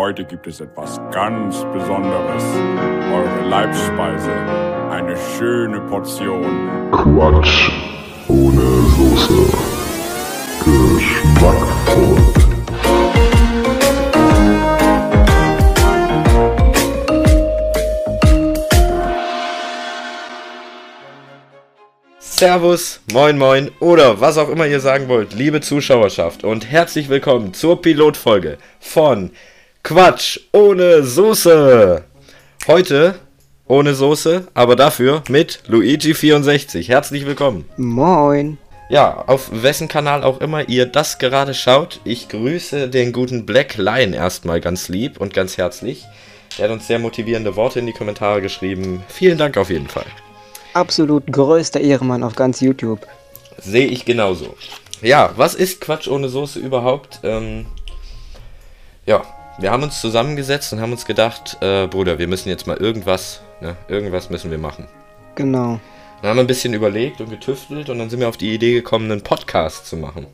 [0.00, 2.42] Heute gibt es etwas ganz Besonderes.
[3.12, 4.32] Eure Leibspeise.
[4.90, 6.90] Eine schöne Portion.
[6.90, 7.70] Quatsch
[8.26, 8.62] ohne
[8.96, 9.58] Soße.
[10.64, 12.16] Geschmackvoll.
[22.18, 27.52] Servus, moin moin oder was auch immer ihr sagen wollt, liebe Zuschauerschaft und herzlich willkommen
[27.52, 29.32] zur Pilotfolge von
[29.82, 32.04] Quatsch ohne Soße.
[32.66, 33.14] Heute
[33.66, 36.86] ohne Soße, aber dafür mit Luigi64.
[36.86, 37.64] Herzlich willkommen.
[37.76, 38.58] Moin.
[38.90, 43.76] Ja, auf wessen Kanal auch immer ihr das gerade schaut, ich grüße den guten Black
[43.76, 46.04] Lion erstmal ganz lieb und ganz herzlich.
[46.58, 49.02] Er hat uns sehr motivierende Worte in die Kommentare geschrieben.
[49.08, 50.06] Vielen Dank auf jeden Fall.
[50.74, 53.06] Absolut größter Ehrenmann auf ganz YouTube.
[53.58, 54.56] Sehe ich genauso.
[55.00, 57.20] Ja, was ist Quatsch ohne Soße überhaupt?
[57.22, 57.66] Ähm,
[59.06, 59.22] ja,
[59.60, 63.42] wir haben uns zusammengesetzt und haben uns gedacht, äh, Bruder, wir müssen jetzt mal irgendwas,
[63.60, 64.88] ne, irgendwas müssen wir machen.
[65.34, 65.78] Genau.
[66.22, 68.72] Dann haben wir ein bisschen überlegt und getüftelt und dann sind wir auf die Idee
[68.72, 70.26] gekommen, einen Podcast zu machen.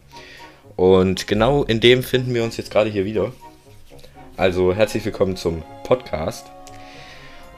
[0.77, 3.33] Und genau in dem finden wir uns jetzt gerade hier wieder.
[4.37, 6.47] Also herzlich willkommen zum Podcast.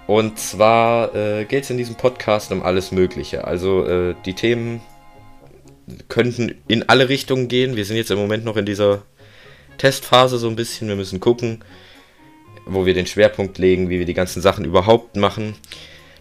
[0.07, 3.45] Und zwar äh, geht es in diesem Podcast um alles Mögliche.
[3.45, 4.81] Also äh, die Themen
[6.09, 7.77] könnten in alle Richtungen gehen.
[7.77, 9.03] Wir sind jetzt im Moment noch in dieser
[9.79, 10.89] Testphase so ein bisschen.
[10.89, 11.65] Wir müssen gucken,
[12.67, 15.57] wo wir den Schwerpunkt legen, wie wir die ganzen Sachen überhaupt machen.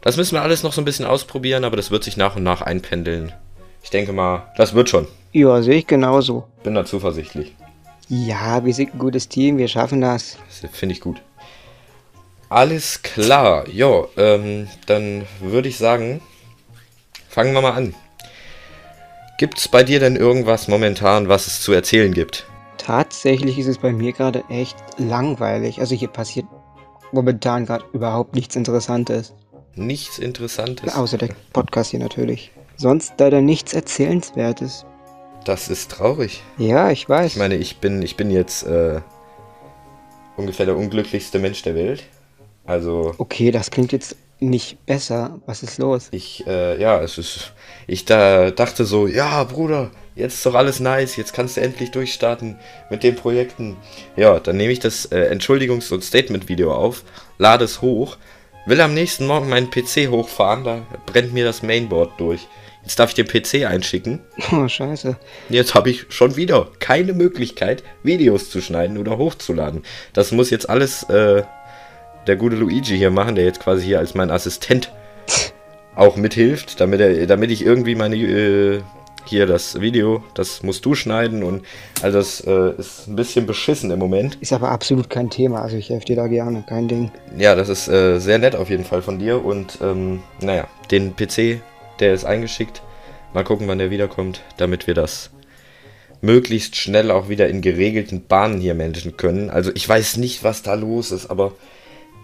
[0.02, 2.44] Das müssen wir alles noch so ein bisschen ausprobieren, aber das wird sich nach und
[2.44, 3.34] nach einpendeln.
[3.84, 5.08] Ich denke mal, das wird schon.
[5.34, 6.48] Ja, sehe ich genauso.
[6.64, 7.54] Bin da zuversichtlich.
[8.08, 10.38] Ja, wir sind ein gutes Team, wir schaffen das.
[10.62, 11.22] Das finde ich gut.
[12.50, 13.68] Alles klar.
[13.70, 16.22] Ja, ähm, dann würde ich sagen,
[17.28, 17.94] fangen wir mal an.
[19.38, 22.48] Gibt es bei dir denn irgendwas momentan, was es zu erzählen gibt?
[22.78, 25.80] Tatsächlich ist es bei mir gerade echt langweilig.
[25.80, 26.46] Also hier passiert
[27.12, 29.34] momentan gerade überhaupt nichts Interessantes.
[29.76, 30.96] Nichts Interessantes.
[30.96, 32.52] Außer der Podcast hier natürlich.
[32.76, 34.86] Sonst leider nichts Erzählenswertes.
[35.46, 36.44] Das ist traurig.
[36.58, 37.34] Ja, ich weiß.
[37.34, 39.02] Ich meine, ich bin, ich bin jetzt äh,
[40.36, 42.04] ungefähr der unglücklichste Mensch der Welt.
[42.66, 43.14] Also.
[43.18, 45.40] Okay, das klingt jetzt nicht besser.
[45.46, 46.10] Was ist los?
[46.12, 47.54] Ich, äh, ja, es ist.
[47.88, 51.92] Ich da dachte so, ja, Bruder, jetzt ist doch alles nice, jetzt kannst du endlich
[51.92, 52.60] durchstarten
[52.90, 53.78] mit den Projekten.
[54.16, 57.04] Ja, dann nehme ich das äh, Entschuldigungs- und Statement-Video auf,
[57.38, 58.18] lade es hoch,
[58.66, 62.48] will am nächsten Morgen meinen PC hochfahren, da brennt mir das Mainboard durch.
[62.84, 64.22] Jetzt darf ich den PC einschicken.
[64.54, 65.18] Oh, scheiße.
[65.50, 69.84] Jetzt habe ich schon wieder keine Möglichkeit, Videos zu schneiden oder hochzuladen.
[70.14, 71.44] Das muss jetzt alles äh,
[72.28, 74.92] der gute Luigi hier machen, der jetzt quasi hier als mein Assistent
[75.96, 78.82] auch mithilft, damit, er, damit ich irgendwie meine äh,
[79.26, 81.66] hier das Video, das musst du schneiden und
[82.02, 84.38] also das äh, ist ein bisschen beschissen im Moment.
[84.42, 87.12] Ist aber absolut kein Thema, also ich helfe dir da gerne, kein Ding.
[87.38, 91.16] Ja, das ist äh, sehr nett auf jeden Fall von dir und ähm, naja, den
[91.16, 91.62] PC,
[92.00, 92.82] der ist eingeschickt.
[93.34, 95.32] Mal gucken, wann der wiederkommt, damit wir das
[96.22, 99.50] möglichst schnell auch wieder in geregelten Bahnen hier managen können.
[99.50, 101.54] Also ich weiß nicht, was da los ist, aber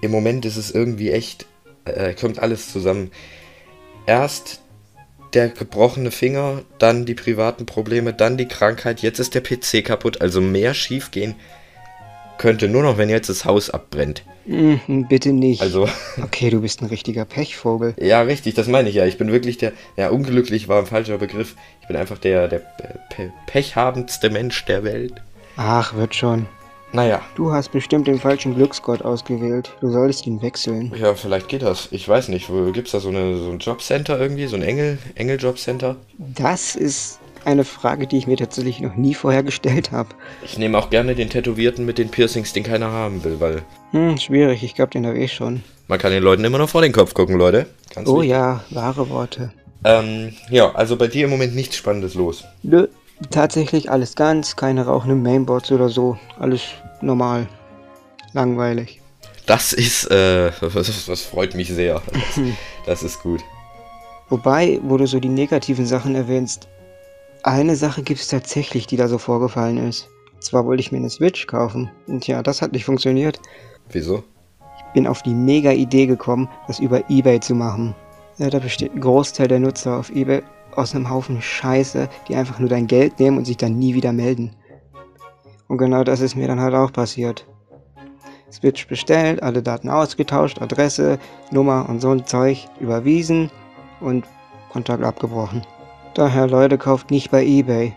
[0.04, 1.46] im Moment ist es irgendwie echt,
[1.86, 3.12] äh, kommt alles zusammen.
[4.06, 4.62] Erst
[5.34, 10.22] der gebrochene Finger, dann die privaten Probleme, dann die Krankheit, jetzt ist der PC kaputt,
[10.22, 11.36] also mehr schief gehen
[12.38, 14.24] könnte nur noch, wenn jetzt das Haus abbrennt.
[14.46, 15.62] Mhm, bitte nicht.
[15.62, 15.88] Also,
[16.22, 17.94] Okay, du bist ein richtiger Pechvogel.
[18.00, 19.06] ja, richtig, das meine ich ja.
[19.06, 21.56] Ich bin wirklich der, ja, unglücklich war ein falscher Begriff.
[21.82, 22.60] Ich bin einfach der, der
[23.10, 25.14] pe pechhabendste Mensch der Welt.
[25.56, 26.48] Ach, wird schon.
[26.94, 29.72] Naja, Du hast bestimmt den falschen Glücksgott ausgewählt.
[29.82, 30.94] Du solltest ihn wechseln.
[30.96, 31.88] ja, vielleicht geht das.
[31.92, 32.50] Ich weiß nicht.
[32.52, 34.46] Wo gibt's da so, eine, so ein Jobcenter irgendwie?
[34.48, 35.96] So ein Engel, Engel-Jobcenter?
[36.20, 40.10] Das ist eine Frage, die ich mir tatsächlich noch nie vorher gestellt habe.
[40.46, 44.18] Ich nehme auch gerne den Tätowierten mit den Piercings, den keiner haben will, weil Hm,
[44.18, 44.64] schwierig.
[44.64, 45.64] Ich glaube, den habe ich schon.
[45.88, 47.66] man kann den Leuten immer noch vor den Kopf gucken, Leute.
[47.94, 48.32] Ganz Oh wichtig.
[48.32, 49.52] ja, wahre Worte.
[49.84, 52.46] Ähm, ja, also bei dir im Moment nichts Spannendes los.
[52.64, 52.88] Nö,
[53.30, 56.18] tatsächlich alles ganz, keine rauchenden Mainboards oder so.
[56.40, 56.62] Alles
[57.02, 57.48] normal.
[58.34, 59.02] Langweilig.
[59.46, 62.02] Das ist, äh, das, das freut mich sehr.
[62.12, 62.46] Das,
[62.86, 63.42] das ist gut.
[64.30, 66.68] Wobei, wo du so die negativen Sachen erwähnst,
[67.44, 70.10] eine Sache gibt es tatsächlich, die da so vorgefallen ist.
[70.40, 71.92] Zwar wollte ich mir eine Switch kaufen.
[72.08, 73.40] Und ja, das hat nicht funktioniert.
[73.92, 74.24] Wieso?
[74.94, 77.96] Bin auf die mega Idee gekommen, das über Ebay zu machen.
[78.38, 80.42] Ja, da besteht ein Großteil der Nutzer auf Ebay
[80.78, 84.14] aus einem Haufen Scheiße, die einfach nur dein Geld nehmen und sich dann nie wieder
[84.14, 84.52] melden.
[85.68, 87.46] Und genau das ist mir dann halt auch passiert.
[88.52, 91.18] Switch bestellt, alle Daten ausgetauscht, Adresse,
[91.52, 93.50] Nummer und so ein Zeug überwiesen
[94.00, 94.26] und
[94.72, 95.64] Kontakt abgebrochen.
[96.14, 97.94] Daher Leute, kauft nicht bei eBay.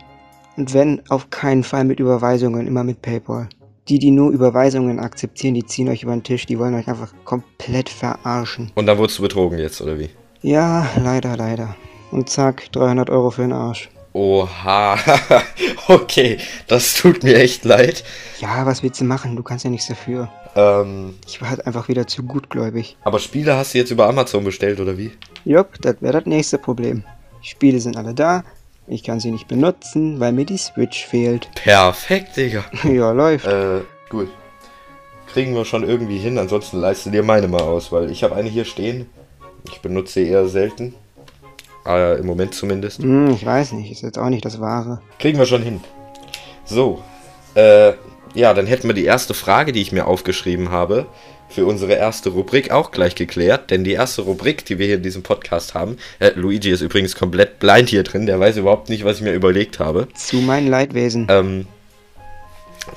[0.56, 3.48] Und wenn, auf keinen Fall mit Überweisungen, immer mit PayPal.
[3.88, 7.12] Die, die nur Überweisungen akzeptieren, die ziehen euch über den Tisch, die wollen euch einfach
[7.24, 8.72] komplett verarschen.
[8.74, 10.08] Und dann wurdest du betrogen jetzt, oder wie?
[10.40, 11.76] Ja, leider, leider.
[12.10, 13.88] Und zack, 300 Euro für den Arsch.
[14.12, 14.96] Oha.
[15.88, 16.38] okay,
[16.68, 18.02] das tut mir echt leid.
[18.40, 19.36] Ja, was willst du machen?
[19.36, 20.30] Du kannst ja nichts dafür.
[20.54, 22.96] Ähm, Ich war halt einfach wieder zu gutgläubig.
[23.04, 25.10] aber Spiele hast du jetzt über Amazon bestellt, oder wie?
[25.44, 27.04] Jupp, das wäre das nächste Problem.
[27.42, 28.42] Die Spiele sind alle da.
[28.86, 31.50] Ich kann sie nicht benutzen, weil mir die Switch fehlt.
[31.54, 32.64] Perfekt, Digga.
[32.84, 33.46] ja, läuft.
[33.46, 34.28] Äh, gut.
[35.32, 38.48] Kriegen wir schon irgendwie hin, ansonsten leiste dir meine mal aus, weil ich habe eine
[38.48, 39.10] hier stehen.
[39.70, 40.94] Ich benutze sie eher selten.
[41.86, 43.02] Äh, Im Moment zumindest.
[43.02, 45.00] Hm, ich weiß nicht, ist jetzt auch nicht das Wahre.
[45.18, 45.80] Kriegen wir schon hin.
[46.64, 47.02] So.
[47.54, 47.92] Äh,
[48.34, 51.06] ja, dann hätten wir die erste Frage, die ich mir aufgeschrieben habe,
[51.48, 53.70] für unsere erste Rubrik auch gleich geklärt.
[53.70, 57.16] Denn die erste Rubrik, die wir hier in diesem Podcast haben, äh, Luigi ist übrigens
[57.16, 60.08] komplett blind hier drin, der weiß überhaupt nicht, was ich mir überlegt habe.
[60.14, 61.28] Zu meinen Leidwesen.
[61.30, 61.66] Ähm,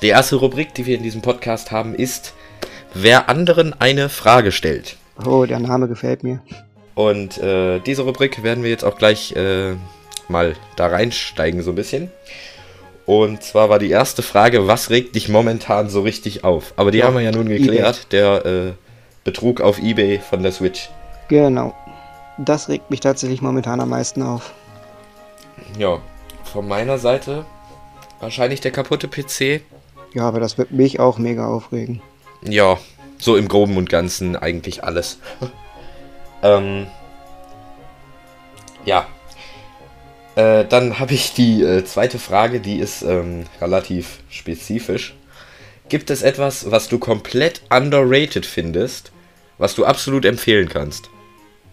[0.02, 2.34] die erste Rubrik, die wir in diesem Podcast haben, ist,
[2.94, 4.96] wer anderen eine Frage stellt.
[5.24, 6.40] Oh, der Name gefällt mir.
[6.94, 9.74] Und äh, diese Rubrik werden wir jetzt auch gleich äh,
[10.28, 12.10] mal da reinsteigen, so ein bisschen.
[13.06, 16.74] Und zwar war die erste Frage, was regt dich momentan so richtig auf?
[16.76, 18.72] Aber die Ja, haben wir ja nun geklärt, der äh,
[19.24, 20.90] Betrug auf Ebay von der Switch.
[21.28, 21.74] Genau.
[22.38, 24.52] Das regt mich tatsächlich momentan am meisten auf.
[25.78, 26.00] Ja,
[26.44, 27.44] von meiner Seite
[28.20, 29.62] wahrscheinlich der kaputte PC.
[30.14, 32.00] Ja, aber das wird mich auch mega aufregen.
[32.42, 32.78] Ja,
[33.18, 35.18] so im Groben und Ganzen eigentlich alles.
[36.42, 36.86] ähm,
[38.84, 39.06] ja.
[40.36, 45.14] Äh, dann habe ich die äh, zweite Frage, die ist ähm, relativ spezifisch.
[45.88, 49.10] Gibt es etwas, was du komplett underrated findest,
[49.58, 51.10] was du absolut empfehlen kannst?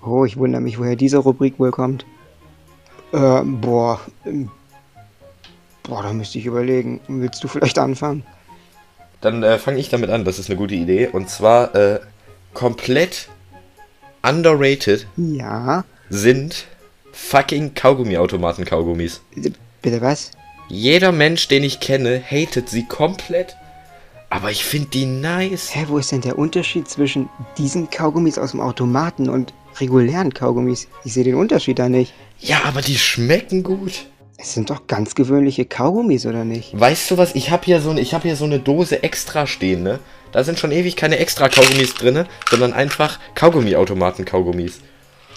[0.03, 2.05] Oh, ich wundere mich, woher diese Rubrik wohl kommt.
[3.13, 3.99] Äh, boah.
[4.25, 4.49] ähm,
[5.87, 6.99] Boah, da müsste ich überlegen.
[7.07, 8.23] Willst du vielleicht anfangen?
[9.21, 11.07] Dann äh, fange ich damit an, das ist eine gute Idee.
[11.07, 11.99] Und zwar äh,
[12.53, 13.29] komplett
[14.23, 15.83] underrated Ja.
[16.09, 16.65] sind
[17.11, 19.21] fucking Kaugummi-Automaten-Kaugummis.
[19.81, 20.31] Bitte was?
[20.69, 23.55] Jeder Mensch, den ich kenne, hatet sie komplett.
[24.29, 25.73] Aber ich finde die nice.
[25.73, 30.87] Hä, wo ist denn der Unterschied zwischen diesen Kaugummis aus dem Automaten und regulären Kaugummis?
[31.05, 32.13] Ich sehe den Unterschied da nicht.
[32.39, 34.05] Ja, aber die schmecken gut.
[34.39, 36.79] Es sind doch ganz gewöhnliche Kaugummis, oder nicht?
[36.79, 37.33] Weißt du was?
[37.33, 39.99] Ich habe hier so ich habe hier so eine Dose extra stehen, ne?
[40.31, 44.81] Da sind schon ewig keine extra Kaugummis drinne, sondern einfach Kaugummi-Automaten-Kaugummis.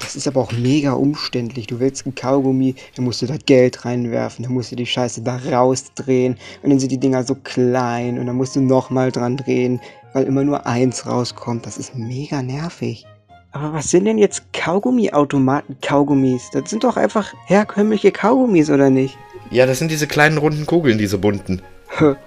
[0.01, 1.67] Das ist aber auch mega umständlich.
[1.67, 5.23] Du willst ein Kaugummi, dann musst du da Geld reinwerfen, dann musst du die Scheiße
[5.23, 9.39] da rausdrehen und dann sind die Dinger so klein und dann musst du nochmal dran
[9.39, 9.81] drehen,
[10.13, 11.65] weil immer nur eins rauskommt.
[11.65, 13.07] Das ist mega nervig.
[13.53, 16.51] Aber was sind denn jetzt Kaugummi-Automaten-Kaugummis?
[16.53, 19.19] Das sind doch einfach herkömmliche Kaugummis, oder nicht?
[19.51, 21.63] Ja, das sind diese kleinen runden Kugeln, diese bunten.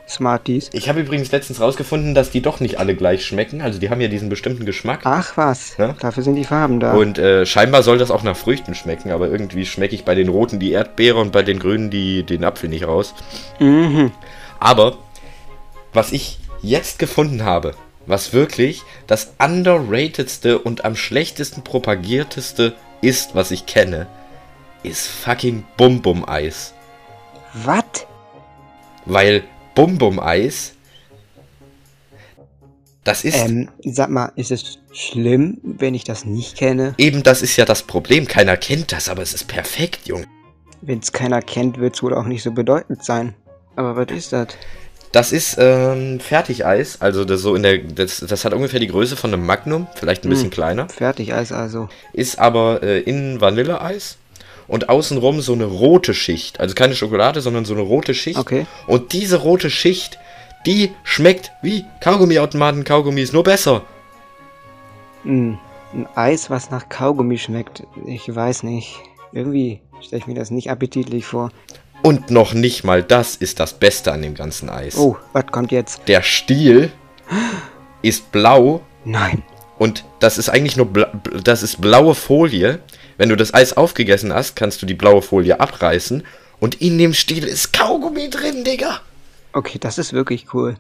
[0.09, 0.69] Smarties.
[0.73, 3.61] Ich habe übrigens letztens rausgefunden, dass die doch nicht alle gleich schmecken.
[3.61, 4.99] Also die haben ja diesen bestimmten Geschmack.
[5.05, 5.95] Ach was, Ja?
[5.99, 6.93] dafür sind die Farben da.
[6.93, 10.27] Und äh, scheinbar soll das auch nach Früchten schmecken, aber irgendwie schmecke ich bei den
[10.27, 13.13] roten die Erdbeere und bei den grünen die, den Apfel nicht raus.
[13.59, 14.11] Mhm.
[14.59, 14.97] Aber
[15.93, 17.73] was ich jetzt gefunden habe,
[18.05, 24.07] was wirklich das underratedste und am schlechtesten propagierteste ist, was ich kenne,
[24.83, 26.73] ist fucking Bum Bum Eis.
[27.53, 27.83] Was?
[29.05, 29.43] Weil
[29.75, 30.73] Bum Bum Eis,
[33.03, 36.95] das ist Ähm, sag mal, ist es schlimm, wenn ich das nicht kenne?
[36.97, 38.27] eben, das ist ja das Problem.
[38.27, 40.25] Keiner kennt das, aber es ist perfekt, Junge.
[40.81, 43.35] Wenn es keiner kennt, wird es wohl auch nicht so bedeutend sein.
[43.75, 44.49] Aber was ist das?
[45.13, 49.15] Das ist ähm, Fertigeis, also das so in der, das, das hat ungefähr die Größe
[49.15, 50.51] von einem Magnum, vielleicht ein bisschen Hm.
[50.51, 51.87] kleiner, Fertigeis also.
[52.13, 54.17] ist aber äh, innen Vanilleeis
[54.67, 58.39] und außenrum so eine rote Schicht, also keine Schokolade, sondern so eine rote Schicht.
[58.39, 58.65] Okay.
[58.87, 60.17] Und diese rote Schicht,
[60.65, 63.83] die schmeckt wie Kaugummiautomaten Kaugummis, nur besser.
[65.23, 65.59] Hm,
[65.93, 67.83] ein Eis, was nach Kaugummi schmeckt.
[68.07, 68.95] Ich weiß nicht.
[69.31, 71.51] Irgendwie stelle ich mir das nicht appetitlich vor.
[72.03, 74.97] Und noch nicht mal das ist das Beste an dem ganzen Eis.
[74.97, 76.01] Oh, was kommt jetzt?
[76.07, 76.91] Der Stiel
[78.01, 79.43] ist blau Nein.
[79.79, 82.79] Und das ist eigentlich nur bla bl- das ist blaue Folie.
[83.17, 86.23] Wenn du das Eis aufgegessen hast, kannst du die blaue Folie abreißen
[86.59, 89.01] und in dem Stiel ist Kaugummi drin, Digga.
[89.51, 90.75] Okay, das ist wirklich cool.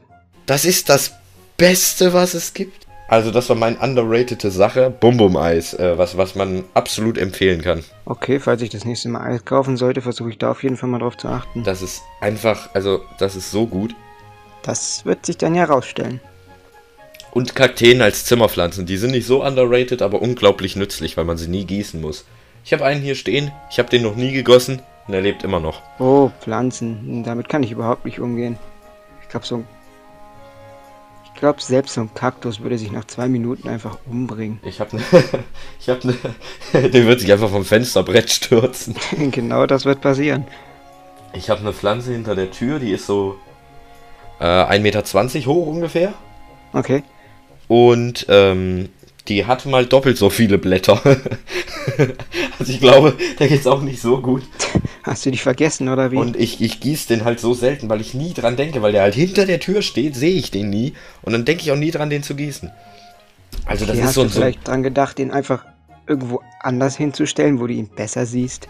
[0.45, 1.11] Das ist das
[1.57, 2.82] Beste, was es gibt.
[3.07, 7.61] Also das war mein underratede Sache, Bum Bum Eis, äh, was was man absolut empfehlen
[7.61, 7.83] kann.
[8.05, 10.89] Okay, falls ich das nächste Mal Eis kaufen sollte, versuche ich da auf jeden Fall
[10.89, 11.63] mal drauf zu achten.
[11.63, 13.93] Das ist einfach, also das ist so gut.
[14.63, 16.21] Das wird sich dann ja rausstellen.
[17.31, 21.47] Und Kakteen als Zimmerpflanzen, die sind nicht so underrated, aber unglaublich nützlich, weil man sie
[21.49, 22.25] nie gießen muss.
[22.63, 25.59] Ich habe einen hier stehen, ich habe den noch nie gegossen und er lebt immer
[25.59, 25.81] noch.
[25.99, 27.23] Oh, Pflanzen.
[27.25, 28.57] Damit kann ich überhaupt nicht umgehen.
[29.21, 29.67] Ich glaube, so ein
[31.43, 34.61] glaube, selbst so ein Kaktus würde sich nach zwei Minuten einfach umbringen.
[34.63, 35.03] Ich habe ne,
[35.81, 36.15] ich habe ne,
[36.89, 38.95] der wird sich einfach vom Fensterbrett stürzen.
[39.31, 40.45] genau das wird passieren.
[41.33, 43.35] Ich habe eine Pflanze hinter der Tür, die ist so
[44.39, 45.03] äh, 1,20 Meter
[45.47, 46.13] hoch ungefähr.
[46.71, 47.03] Okay.
[47.67, 48.87] Und ähm,
[49.27, 51.01] die hat mal doppelt so viele Blätter.
[52.59, 54.43] also ich glaube, der geht's auch nicht so gut.
[55.03, 56.17] Hast du dich vergessen oder wie?
[56.17, 59.01] Und ich, ich gieße den halt so selten, weil ich nie dran denke, weil der
[59.01, 60.93] halt hinter der Tür steht, sehe ich den nie.
[61.21, 62.71] Und dann denke ich auch nie dran, den zu gießen.
[63.65, 64.29] Also das okay, ist hast so du ein...
[64.29, 65.65] So, vielleicht dran gedacht, den einfach
[66.07, 68.67] irgendwo anders hinzustellen, wo du ihn besser siehst?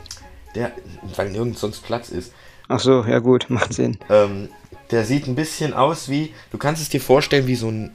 [0.55, 0.71] der,
[1.15, 2.33] weil nirgends sonst Platz ist.
[2.67, 3.97] Ach so, ja gut, macht Sinn.
[4.09, 4.49] Ähm,
[4.91, 6.33] der sieht ein bisschen aus wie...
[6.51, 7.91] Du kannst es dir vorstellen wie so ein...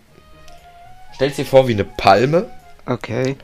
[1.18, 2.46] Stellst dir vor wie eine Palme,
[2.86, 3.34] Okay.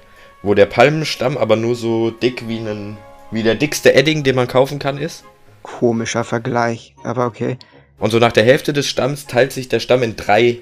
[0.45, 2.97] wo der Palmenstamm aber nur so dick wie ein...
[3.33, 5.25] Wie der dickste Edding, den man kaufen kann, ist.
[5.65, 7.57] Komischer Vergleich, aber okay.
[7.99, 10.59] Und so nach der Hälfte des Stamms teilt sich der Stamm in drei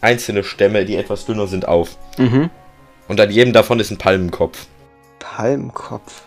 [0.00, 1.98] einzelne Stämme, die etwas dünner sind, auf.
[2.16, 2.48] Mhm.
[3.08, 4.68] Und an jedem davon ist ein Palmenkopf.
[5.18, 6.22] Palmkopf.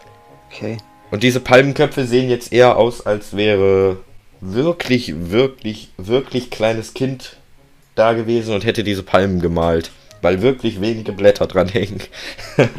[0.52, 0.78] Okay.
[1.10, 3.98] Und diese Palmenköpfe sehen jetzt eher aus, als wäre
[4.40, 7.38] wirklich, wirklich, wirklich kleines Kind
[7.96, 9.90] da gewesen und hätte diese Palmen gemalt.
[10.22, 12.02] Weil wirklich wenige Blätter dran hängen.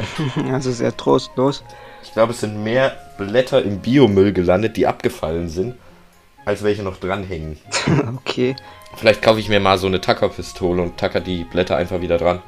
[0.50, 1.64] Also sehr trostlos.
[2.02, 5.74] Ich glaube, es sind mehr Blätter im Biomüll gelandet, die abgefallen sind,
[6.44, 7.58] als welche noch dranhängen.
[8.16, 8.56] Okay.
[8.96, 12.42] Vielleicht kaufe ich mir mal so eine Tackerpistole und tacker die Blätter einfach wieder dran,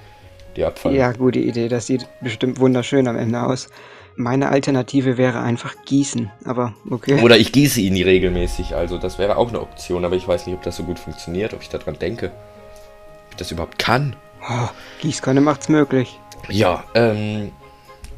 [0.56, 0.96] die abfallen.
[0.96, 1.68] Ja, gute Idee.
[1.68, 3.68] Das sieht bestimmt wunderschön am Ende aus.
[4.16, 7.20] Meine Alternative wäre einfach gießen, aber okay.
[7.22, 10.46] Oder ich gieße ihn nie regelmäßig, also das wäre auch eine Option, aber ich weiß
[10.46, 12.26] nicht, ob das so gut funktioniert, ob ich daran denke.
[12.28, 14.14] Ob ich das überhaupt kann.
[14.48, 14.68] Oh,
[15.00, 16.18] Gießkanne macht's möglich.
[16.48, 17.52] Ja, ähm.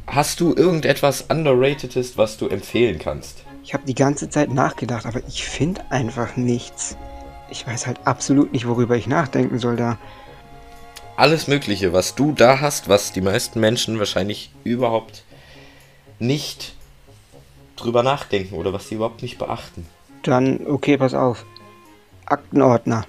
[0.07, 3.43] Hast du irgendetwas Underratedes, was du empfehlen kannst?
[3.65, 6.97] Ich habe die ganze Zeit nachgedacht, aber ich finde einfach nichts.
[7.51, 9.99] Ich weiß halt absolut nicht, worüber ich nachdenken soll da.
[11.17, 15.25] Alles Mögliche, was du da hast, was die meisten Menschen wahrscheinlich überhaupt
[16.21, 16.75] nicht
[17.75, 19.87] drüber nachdenken oder was sie überhaupt nicht beachten.
[20.23, 21.45] Dann, okay, pass auf.
[22.27, 23.07] Aktenordner.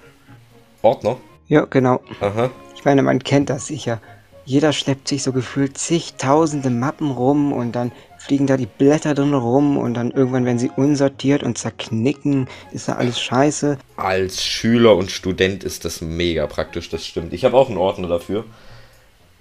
[0.81, 1.17] Ordner?
[1.47, 2.01] Ja, genau.
[2.21, 2.49] Aha.
[2.77, 3.99] Ich meine, man kennt das sicher.
[4.45, 9.33] Jeder schleppt sich so gefühlt zigtausende Mappen rum und dann fliegen da die Blätter drin
[9.33, 12.47] rum und dann irgendwann werden sie unsortiert und zerknicken.
[12.71, 13.77] Ist da alles scheiße.
[13.97, 17.33] Als Schüler und Student ist das mega praktisch, das stimmt.
[17.33, 18.45] Ich habe auch einen Ordner dafür.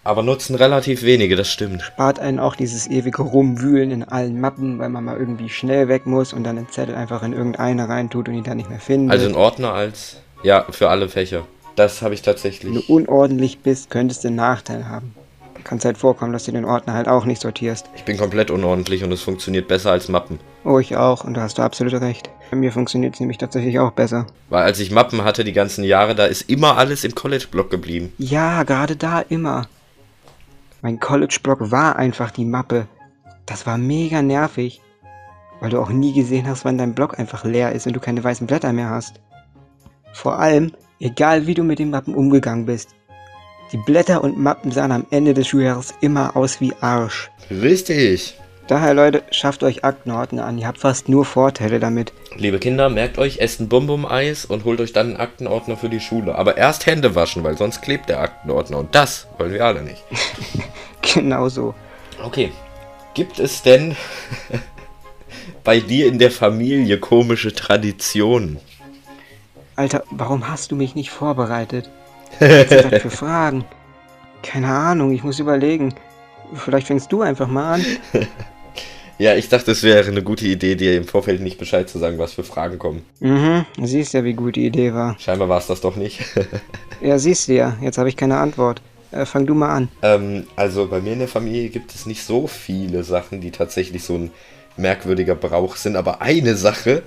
[0.02, 1.82] Aber nutzen relativ wenige, das stimmt.
[1.82, 6.06] Spart einen auch dieses ewige Rumwühlen in allen Mappen, weil man mal irgendwie schnell weg
[6.06, 9.12] muss und dann den Zettel einfach in irgendeine reintut und ihn dann nicht mehr findet.
[9.12, 10.22] Also ein Ordner als.
[10.42, 11.44] Ja, für alle Fächer.
[11.76, 12.90] Das habe ich Wenn du tatsächlich.
[12.90, 15.14] unordentlich bist, könntest du einen Nachteil haben.
[15.64, 17.86] Kann halt vorkommen, dass du den Ordner halt auch nicht sortierst.
[17.96, 20.38] Ich bin komplett unordentlich und es funktioniert besser als Mappen.
[20.64, 22.30] Oh, ich auch, und da hast du absolut recht.
[22.50, 24.26] Bei mir funktioniert es nämlich tatsächlich auch besser.
[24.48, 28.12] Weil als ich Mappen hatte die ganzen Jahre, da ist immer alles im College-Block geblieben.
[28.18, 29.66] Ja, gerade da immer.
[30.82, 32.86] Mein College-Block war einfach die Mappe.
[33.44, 34.80] Das war mega nervig.
[35.58, 38.22] Weil du auch nie gesehen hast, wann dein Block einfach leer ist und du keine
[38.22, 39.20] weißen Blätter mehr hast.
[40.12, 42.90] Vor allem, egal wie du mit den Mappen umgegangen bist.
[43.72, 47.30] Die Blätter und Mappen sahen am Ende des Schuljahres immer aus wie Arsch.
[47.50, 48.36] Richtig.
[48.68, 50.58] Daher, Leute, schafft euch Aktenordner an.
[50.58, 52.12] Ihr habt fast nur Vorteile damit.
[52.36, 56.00] Liebe Kinder, merkt euch, esst ein Bum-Bum-Eis und holt euch dann einen Aktenordner für die
[56.00, 56.34] Schule.
[56.34, 58.78] Aber erst Hände waschen, weil sonst klebt der Aktenordner.
[58.78, 60.02] Und das wollen wir alle nicht.
[61.14, 61.72] Genau so.
[62.22, 62.50] Okay.
[63.14, 63.96] Gibt es denn
[65.64, 68.58] bei dir in der Familie komische Traditionen?
[69.76, 71.90] Alter, warum hast du mich nicht vorbereitet?
[72.40, 73.64] Was sind das für Fragen?
[74.42, 75.94] Keine Ahnung, ich muss überlegen.
[76.54, 77.86] Vielleicht fängst du einfach mal an.
[79.18, 82.18] Ja, ich dachte, es wäre eine gute Idee, dir im Vorfeld nicht Bescheid zu sagen,
[82.18, 83.02] was für Fragen kommen.
[83.20, 85.16] Mhm, siehst ja, wie gut die Idee war.
[85.18, 86.20] Scheinbar war es das doch nicht.
[87.00, 88.82] Ja, siehst du ja, jetzt habe ich keine Antwort.
[89.12, 89.88] Äh, fang du mal an.
[90.02, 94.04] ähm, also bei mir in der Familie gibt es nicht so viele Sachen, die tatsächlich
[94.04, 94.30] so ein
[94.76, 95.96] merkwürdiger Brauch sind.
[95.96, 97.02] Aber eine Sache,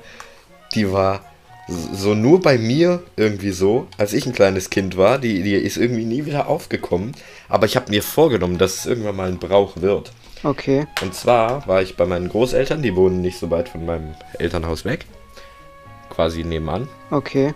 [0.74, 1.22] die war
[1.70, 5.78] so nur bei mir irgendwie so, als ich ein kleines Kind war, die, die ist
[5.78, 7.14] irgendwie nie wieder aufgekommen.
[7.48, 10.12] Aber ich habe mir vorgenommen, dass es irgendwann mal ein Brauch wird.
[10.44, 10.88] Okay.
[11.02, 14.86] Und zwar war ich bei meinen Großeltern, die wohnen nicht so weit von meinem Elternhaus
[14.86, 15.06] weg.
[16.10, 16.88] Quasi nebenan.
[17.12, 17.54] Okay.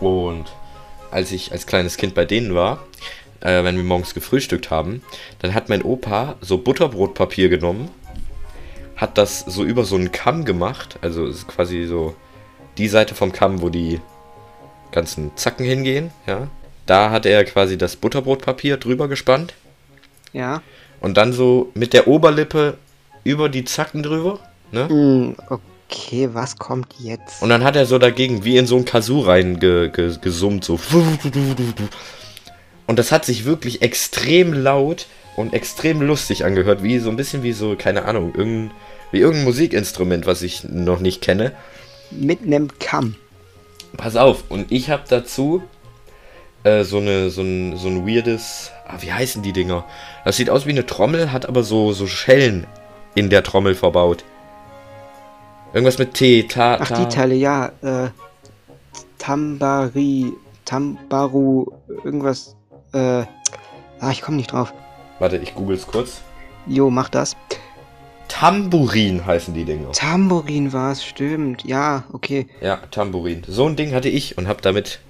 [0.00, 0.46] Und
[1.10, 2.84] als ich als kleines Kind bei denen war,
[3.40, 5.02] äh, wenn wir morgens gefrühstückt haben,
[5.40, 7.90] dann hat mein Opa so Butterbrotpapier genommen,
[8.96, 12.14] hat das so über so einen Kamm gemacht, also quasi so
[12.78, 14.00] die Seite vom Kamm, wo die
[14.92, 16.48] ganzen Zacken hingehen, ja.
[16.86, 19.54] Da hat er quasi das Butterbrotpapier drüber gespannt
[20.32, 20.62] Ja.
[21.00, 22.76] und dann so mit der Oberlippe
[23.22, 24.40] über die Zacken drüber,
[24.72, 24.88] ne?
[24.88, 27.42] Hm, okay, was kommt jetzt?
[27.42, 30.64] Und dann hat er so dagegen wie in so ein Kazoo rein ge, ge, gesummt,
[30.64, 30.80] so.
[32.86, 37.42] Und das hat sich wirklich extrem laut und extrem lustig angehört, wie so ein bisschen
[37.42, 38.72] wie so, keine Ahnung, irgendein,
[39.12, 41.52] wie irgendein Musikinstrument, was ich noch nicht kenne.
[42.10, 43.14] Mit nem Kamm.
[43.96, 45.62] Pass auf, und ich habe dazu
[46.64, 49.84] äh, so, eine, so, ein, so ein weirdes, ah, wie heißen die Dinger?
[50.24, 52.66] Das sieht aus wie eine Trommel, hat aber so, so Schellen
[53.14, 54.24] in der Trommel verbaut.
[55.72, 56.96] Irgendwas mit T, Ta, Ach, ta.
[56.98, 57.72] die Teile, ja.
[57.82, 58.08] Äh,
[59.18, 60.32] Tambari,
[60.64, 61.66] Tambaru,
[62.04, 62.56] irgendwas.
[62.92, 62.98] Äh,
[64.00, 64.72] ah, ich komme nicht drauf.
[65.18, 66.22] Warte, ich google's kurz.
[66.66, 67.36] Jo, mach das.
[68.30, 69.90] Tambourin heißen die Dinger.
[69.90, 71.64] Tambourin war es, stimmt.
[71.64, 72.46] Ja, okay.
[72.60, 73.42] Ja, Tambourin.
[73.46, 75.00] So ein Ding hatte ich und habe damit,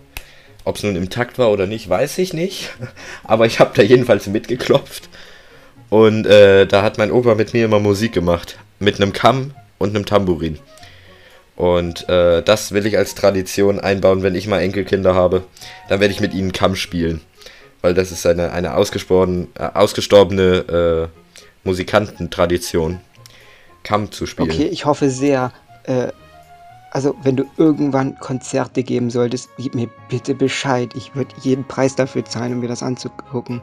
[0.64, 2.70] ob es nun im Takt war oder nicht, weiß ich nicht.
[3.24, 5.10] Aber ich habe da jedenfalls mitgeklopft.
[5.90, 8.58] Und äh, da hat mein Opa mit mir immer Musik gemacht.
[8.78, 10.58] Mit einem Kamm und einem Tambourin.
[11.56, 15.44] Und äh, das will ich als Tradition einbauen, wenn ich mal Enkelkinder habe.
[15.90, 17.20] Dann werde ich mit ihnen Kamm spielen.
[17.82, 21.18] Weil das ist eine, eine ausgesprochen, äh, ausgestorbene äh,
[21.64, 23.00] Musikantentradition.
[23.82, 24.50] Kamm zu spielen.
[24.50, 25.52] Okay, ich hoffe sehr.
[25.84, 26.08] Äh,
[26.92, 30.90] also, wenn du irgendwann Konzerte geben solltest, gib mir bitte Bescheid.
[30.96, 33.62] Ich würde jeden Preis dafür zahlen, um mir das anzugucken.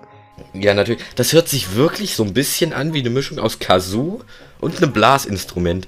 [0.54, 1.04] Ja, natürlich.
[1.16, 4.22] Das hört sich wirklich so ein bisschen an wie eine Mischung aus Kazoo
[4.60, 5.88] und einem Blasinstrument.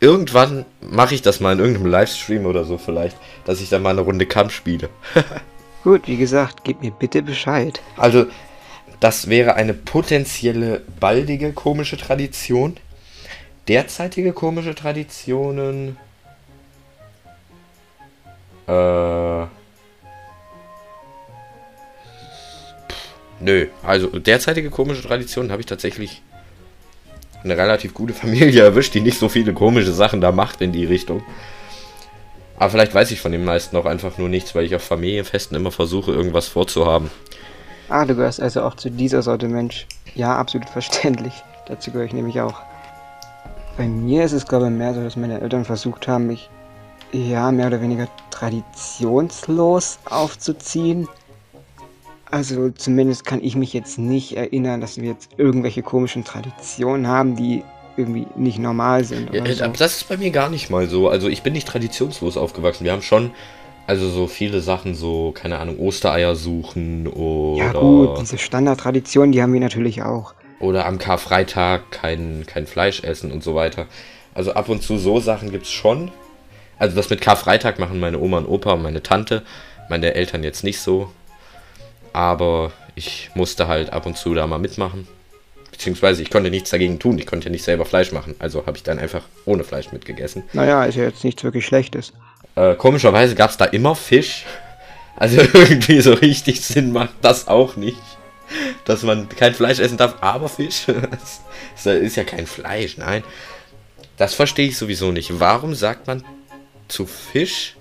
[0.00, 3.90] Irgendwann mache ich das mal in irgendeinem Livestream oder so vielleicht, dass ich dann mal
[3.90, 4.88] eine Runde Kamm spiele.
[5.84, 7.80] Gut, wie gesagt, gib mir bitte Bescheid.
[7.96, 8.26] Also,
[8.98, 12.76] das wäre eine potenzielle baldige komische Tradition.
[13.68, 15.96] Derzeitige komische Traditionen.
[18.66, 19.46] Äh.
[23.42, 26.22] Nö, also derzeitige komische Traditionen habe ich tatsächlich
[27.42, 30.84] eine relativ gute Familie erwischt, die nicht so viele komische Sachen da macht in die
[30.84, 31.22] Richtung.
[32.58, 35.56] Aber vielleicht weiß ich von den meisten auch einfach nur nichts, weil ich auf Familienfesten
[35.56, 37.10] immer versuche, irgendwas vorzuhaben.
[37.88, 39.86] Ah, du gehörst also auch zu dieser Sorte Mensch.
[40.14, 41.32] Ja, absolut verständlich.
[41.66, 42.60] Dazu gehöre ich nämlich auch.
[43.80, 46.50] Bei mir ist es, glaube ich, mehr so, dass meine Eltern versucht haben, mich
[47.12, 51.08] ja mehr oder weniger traditionslos aufzuziehen.
[52.30, 57.36] Also zumindest kann ich mich jetzt nicht erinnern, dass wir jetzt irgendwelche komischen Traditionen haben,
[57.36, 57.64] die
[57.96, 59.32] irgendwie nicht normal sind.
[59.32, 59.68] Ja, so.
[59.68, 61.08] Das ist bei mir gar nicht mal so.
[61.08, 62.84] Also ich bin nicht traditionslos aufgewachsen.
[62.84, 63.30] Wir haben schon,
[63.86, 69.42] also so viele Sachen, so, keine Ahnung, Ostereier suchen oder, Ja gut, diese Standardtraditionen, die
[69.42, 70.34] haben wir natürlich auch.
[70.60, 73.86] Oder am Karfreitag kein, kein Fleisch essen und so weiter.
[74.34, 76.12] Also ab und zu so Sachen gibt's schon.
[76.78, 79.42] Also das mit Karfreitag machen meine Oma und Opa und meine Tante,
[79.88, 81.10] meine Eltern jetzt nicht so.
[82.12, 85.08] Aber ich musste halt ab und zu da mal mitmachen.
[85.70, 87.18] Beziehungsweise ich konnte nichts dagegen tun.
[87.18, 88.34] Ich konnte ja nicht selber Fleisch machen.
[88.38, 90.42] Also habe ich dann einfach ohne Fleisch mitgegessen.
[90.52, 92.12] Naja, ist ja jetzt nichts wirklich Schlechtes.
[92.54, 94.44] Äh, komischerweise gab es da immer Fisch.
[95.16, 97.98] Also irgendwie so richtig Sinn macht das auch nicht.
[98.84, 100.86] Dass man kein Fleisch essen darf, aber Fisch.
[101.82, 103.22] Das ist ja kein Fleisch, nein.
[104.16, 105.40] Das verstehe ich sowieso nicht.
[105.40, 106.24] Warum sagt man
[106.88, 107.76] zu Fisch,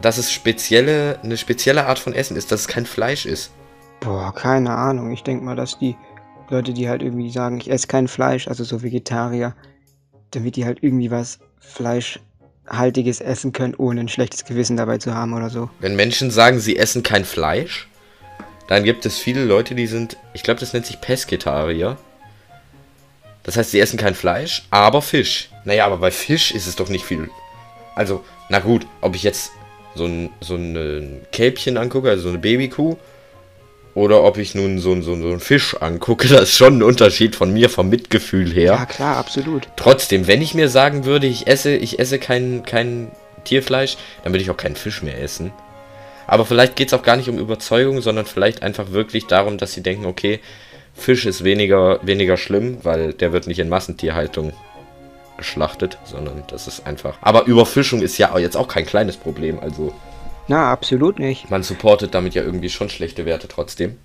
[0.00, 3.50] dass es spezielle, eine spezielle Art von Essen ist, dass es kein Fleisch ist?
[4.00, 5.12] Boah, keine Ahnung.
[5.12, 5.96] Ich denke mal, dass die
[6.50, 9.54] Leute, die halt irgendwie sagen, ich esse kein Fleisch, also so Vegetarier,
[10.30, 15.34] damit die halt irgendwie was Fleischhaltiges essen können, ohne ein schlechtes Gewissen dabei zu haben
[15.34, 15.68] oder so.
[15.80, 17.88] Wenn Menschen sagen, sie essen kein Fleisch,
[18.68, 21.96] dann gibt es viele Leute, die sind, ich glaube, das nennt sich Pesketarier.
[23.42, 25.48] Das heißt, sie essen kein Fleisch, aber Fisch.
[25.64, 27.30] Naja, aber bei Fisch ist es doch nicht viel.
[27.96, 29.50] Also, na gut, ob ich jetzt
[29.94, 32.96] so ein, so ein Kälbchen angucke, also so eine Babykuh,
[33.94, 36.82] oder ob ich nun so, ein- so, so einen Fisch angucke, das ist schon ein
[36.82, 38.74] Unterschied von mir, vom Mitgefühl her.
[38.74, 39.66] Ja, klar, absolut.
[39.76, 43.10] Trotzdem, wenn ich mir sagen würde, ich esse, ich esse kein, kein
[43.44, 45.52] Tierfleisch, dann würde ich auch keinen Fisch mehr essen.
[46.28, 49.72] Aber vielleicht geht es auch gar nicht um Überzeugung, sondern vielleicht einfach wirklich darum, dass
[49.72, 50.40] sie denken, okay,
[50.94, 54.52] Fisch ist weniger, weniger schlimm, weil der wird nicht in Massentierhaltung
[55.38, 57.16] geschlachtet, sondern das ist einfach.
[57.22, 59.94] Aber Überfischung ist ja jetzt auch kein kleines Problem, also
[60.48, 61.50] Na, absolut nicht.
[61.50, 63.96] man supportet damit ja irgendwie schon schlechte Werte trotzdem.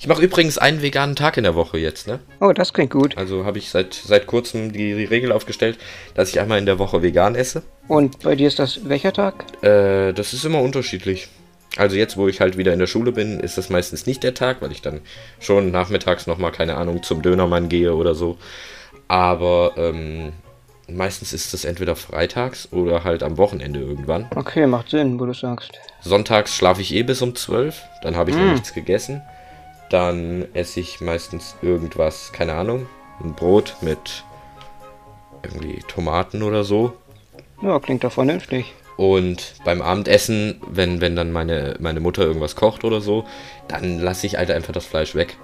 [0.00, 2.18] Ich mache übrigens einen veganen Tag in der Woche jetzt, ne?
[2.40, 3.16] Oh, das klingt gut.
[3.16, 5.78] Also habe ich seit, seit kurzem die, die Regel aufgestellt,
[6.14, 7.62] dass ich einmal in der Woche vegan esse.
[7.88, 9.44] Und bei dir ist das welcher Tag?
[9.62, 11.28] Äh, das ist immer unterschiedlich.
[11.76, 14.34] Also jetzt, wo ich halt wieder in der Schule bin, ist das meistens nicht der
[14.34, 15.00] Tag, weil ich dann
[15.40, 18.38] schon nachmittags nochmal, keine Ahnung, zum Dönermann gehe oder so.
[19.08, 20.32] Aber ähm,
[20.88, 24.26] meistens ist es entweder freitags oder halt am Wochenende irgendwann.
[24.34, 25.72] Okay, macht Sinn, wo du sagst.
[26.00, 28.52] Sonntags schlafe ich eh bis um 12, dann habe ich noch Mm.
[28.52, 29.22] nichts gegessen.
[29.90, 32.86] Dann esse ich meistens irgendwas, keine Ahnung,
[33.22, 34.24] ein Brot mit
[35.42, 36.92] irgendwie Tomaten oder so.
[37.62, 38.74] Ja, klingt doch vernünftig.
[38.96, 43.26] Und beim Abendessen, wenn, wenn dann meine, meine Mutter irgendwas kocht oder so,
[43.68, 45.36] dann lasse ich halt einfach das Fleisch weg.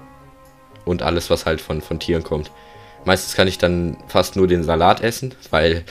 [0.85, 2.51] Und alles, was halt von, von Tieren kommt.
[3.05, 5.85] Meistens kann ich dann fast nur den Salat essen, weil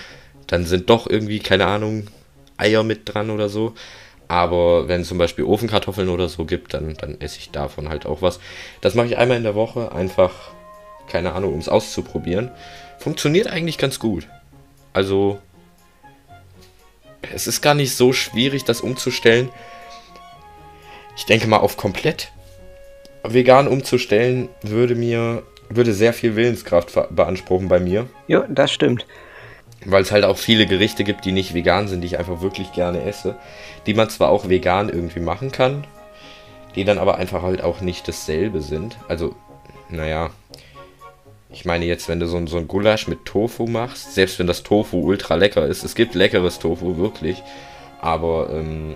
[0.47, 2.07] dann sind doch irgendwie, keine Ahnung,
[2.57, 3.73] Eier mit dran oder so.
[4.27, 8.05] Aber wenn es zum Beispiel Ofenkartoffeln oder so gibt, dann, dann esse ich davon halt
[8.05, 8.39] auch was.
[8.79, 10.31] Das mache ich einmal in der Woche, einfach,
[11.07, 12.49] keine Ahnung, um es auszuprobieren.
[12.97, 14.27] Funktioniert eigentlich ganz gut.
[14.93, 15.39] Also,
[17.33, 19.49] es ist gar nicht so schwierig, das umzustellen.
[21.15, 22.31] Ich denke mal, auf komplett
[23.23, 28.07] vegan umzustellen, würde mir, würde sehr viel Willenskraft beanspruchen bei mir.
[28.27, 29.05] Ja, das stimmt.
[29.85, 32.71] Weil es halt auch viele Gerichte gibt, die nicht vegan sind, die ich einfach wirklich
[32.71, 33.35] gerne esse.
[33.85, 35.85] Die man zwar auch vegan irgendwie machen kann,
[36.75, 38.97] die dann aber einfach halt auch nicht dasselbe sind.
[39.07, 39.35] Also,
[39.89, 40.29] naja.
[41.53, 44.63] Ich meine jetzt, wenn du so, so ein Gulasch mit Tofu machst, selbst wenn das
[44.63, 47.43] Tofu ultra lecker ist, es gibt leckeres Tofu, wirklich.
[47.99, 48.95] Aber ähm,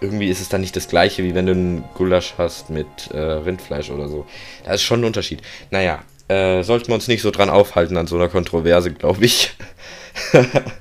[0.00, 3.18] irgendwie ist es dann nicht das gleiche, wie wenn du ein Gulasch hast mit äh,
[3.18, 4.26] Rindfleisch oder so.
[4.64, 5.42] Da ist schon ein Unterschied.
[5.70, 9.54] Naja, äh, sollten wir uns nicht so dran aufhalten an so einer Kontroverse, glaube ich.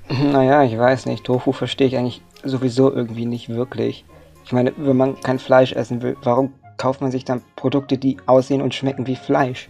[0.10, 1.24] Naja, ich weiß nicht.
[1.24, 4.04] Tofu verstehe ich eigentlich sowieso irgendwie nicht wirklich.
[4.46, 8.18] Ich meine, wenn man kein Fleisch essen will, warum kauft man sich dann Produkte, die
[8.26, 9.70] aussehen und schmecken wie Fleisch?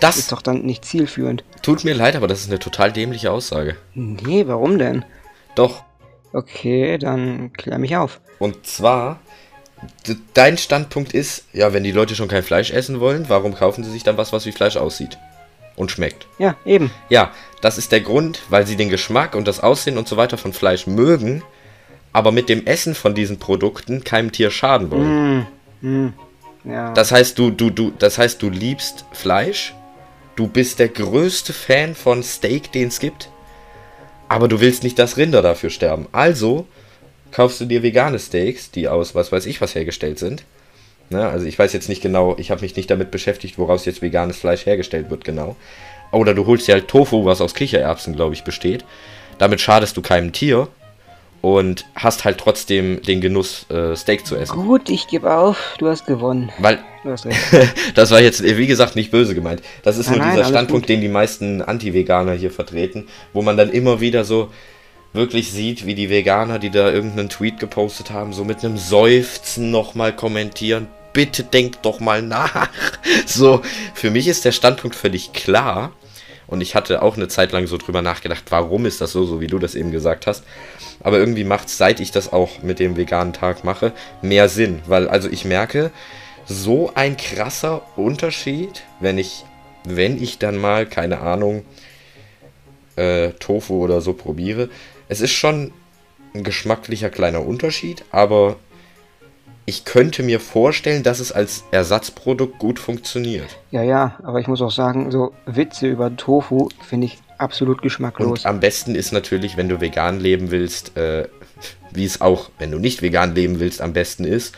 [0.00, 1.44] Das Ist doch dann nicht zielführend.
[1.62, 3.76] tut mir leid, aber das ist eine total dämliche Aussage.
[3.94, 5.04] Nee, warum denn?
[5.54, 5.82] Doch.
[6.32, 8.20] Okay, dann klär mich auf.
[8.38, 9.20] Und zwar,
[10.34, 13.90] dein Standpunkt ist, ja, wenn die Leute schon kein Fleisch essen wollen, warum kaufen sie
[13.90, 15.16] sich dann was, was wie Fleisch aussieht?
[15.76, 16.26] Und schmeckt.
[16.38, 16.90] Ja, eben.
[17.08, 20.36] Ja, das ist der Grund, weil sie den Geschmack und das Aussehen und so weiter
[20.38, 21.42] von Fleisch mögen,
[22.12, 26.14] aber mit dem Essen von diesen Produkten keinem Tier schaden wollen.
[26.64, 26.92] Ja.
[26.94, 29.74] Das heißt, du, du, du, das heißt, du liebst Fleisch,
[30.36, 33.30] du bist der größte Fan von Steak, den es gibt,
[34.28, 36.06] aber du willst nicht, dass Rinder dafür sterben.
[36.12, 36.66] Also
[37.32, 40.44] kaufst du dir vegane Steaks, die aus was weiß ich was hergestellt sind.
[41.08, 44.02] Ne, also ich weiß jetzt nicht genau, ich habe mich nicht damit beschäftigt, woraus jetzt
[44.02, 45.56] veganes Fleisch hergestellt wird genau.
[46.10, 48.84] Oder du holst dir halt Tofu, was aus Kichererbsen, glaube ich, besteht.
[49.38, 50.68] Damit schadest du keinem Tier
[51.54, 54.52] und hast halt trotzdem den Genuss, äh, Steak zu essen.
[54.56, 55.76] Gut, ich gebe auf.
[55.78, 56.50] Du hast gewonnen.
[56.58, 57.38] Weil Du hast recht.
[57.94, 59.62] das war jetzt, wie gesagt, nicht böse gemeint.
[59.84, 60.88] Das ist Nein, nur nein, dieser alles Standpunkt, gut.
[60.88, 64.50] den die meisten Anti-Veganer hier vertreten, wo man dann immer wieder so
[65.12, 69.70] wirklich sieht, wie die Veganer, die da irgendeinen Tweet gepostet haben, so mit einem Seufzen
[69.70, 70.88] nochmal kommentieren.
[71.12, 72.68] Bitte denkt doch mal nach.
[73.24, 73.62] So,
[73.94, 75.92] für mich ist der Standpunkt völlig klar.
[76.46, 79.40] Und ich hatte auch eine Zeit lang so drüber nachgedacht, warum ist das so, so
[79.40, 80.44] wie du das eben gesagt hast.
[81.00, 84.80] Aber irgendwie macht es, seit ich das auch mit dem veganen Tag mache, mehr Sinn.
[84.86, 85.90] Weil, also ich merke,
[86.46, 89.44] so ein krasser Unterschied, wenn ich,
[89.84, 91.64] wenn ich dann mal, keine Ahnung,
[92.94, 94.68] äh, Tofu oder so probiere.
[95.08, 95.72] Es ist schon
[96.34, 98.56] ein geschmacklicher kleiner Unterschied, aber
[99.68, 103.58] ich könnte mir vorstellen, dass es als Ersatzprodukt gut funktioniert.
[103.72, 108.28] Ja, ja, aber ich muss auch sagen, so Witze über Tofu finde ich absolut geschmacklos.
[108.28, 111.28] Und am besten ist natürlich, wenn du vegan leben willst, äh,
[111.92, 114.54] wie es auch, wenn du nicht vegan leben willst, am besten ist,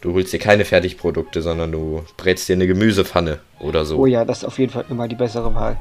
[0.00, 3.98] du holst dir keine Fertigprodukte, sondern du brätst dir eine Gemüsepfanne oder so.
[3.98, 5.76] Oh ja, das ist auf jeden Fall immer die bessere Wahl.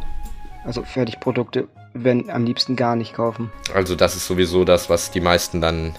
[0.66, 3.52] Also Fertigprodukte, wenn am liebsten gar nicht kaufen.
[3.74, 5.96] Also das ist sowieso das, was die meisten dann...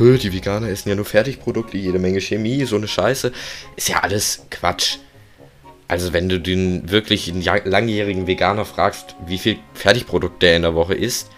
[0.00, 3.32] "Hö, Die Veganer essen ja nur Fertigprodukte, jede Menge Chemie, so eine Scheiße.
[3.76, 4.96] Ist ja alles Quatsch.
[5.88, 7.32] Also wenn du den wirklich
[7.64, 11.30] langjährigen Veganer fragst, wie viel Fertigprodukte er in der Woche isst,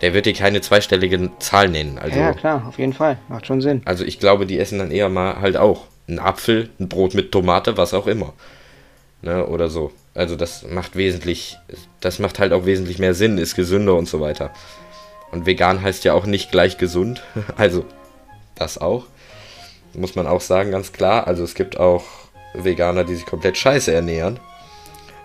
[0.00, 1.98] der wird dir keine zweistellige Zahl nennen.
[1.98, 3.18] Also, ja, klar, auf jeden Fall.
[3.28, 3.82] Macht schon Sinn.
[3.84, 7.30] also ich glaube, die essen dann eher mal halt auch einen Apfel, ein Brot mit
[7.30, 8.32] Tomate, was auch immer.
[9.20, 9.92] Ne, oder so.
[10.14, 11.56] Also das macht wesentlich,
[12.00, 14.50] das macht halt auch wesentlich mehr Sinn, ist gesünder und so weiter.
[15.32, 17.22] Und vegan heißt ja auch nicht gleich gesund.
[17.56, 17.84] Also
[18.54, 19.06] das auch.
[19.94, 21.26] Muss man auch sagen, ganz klar.
[21.26, 22.04] Also es gibt auch
[22.54, 24.38] Veganer, die sich komplett scheiße ernähren.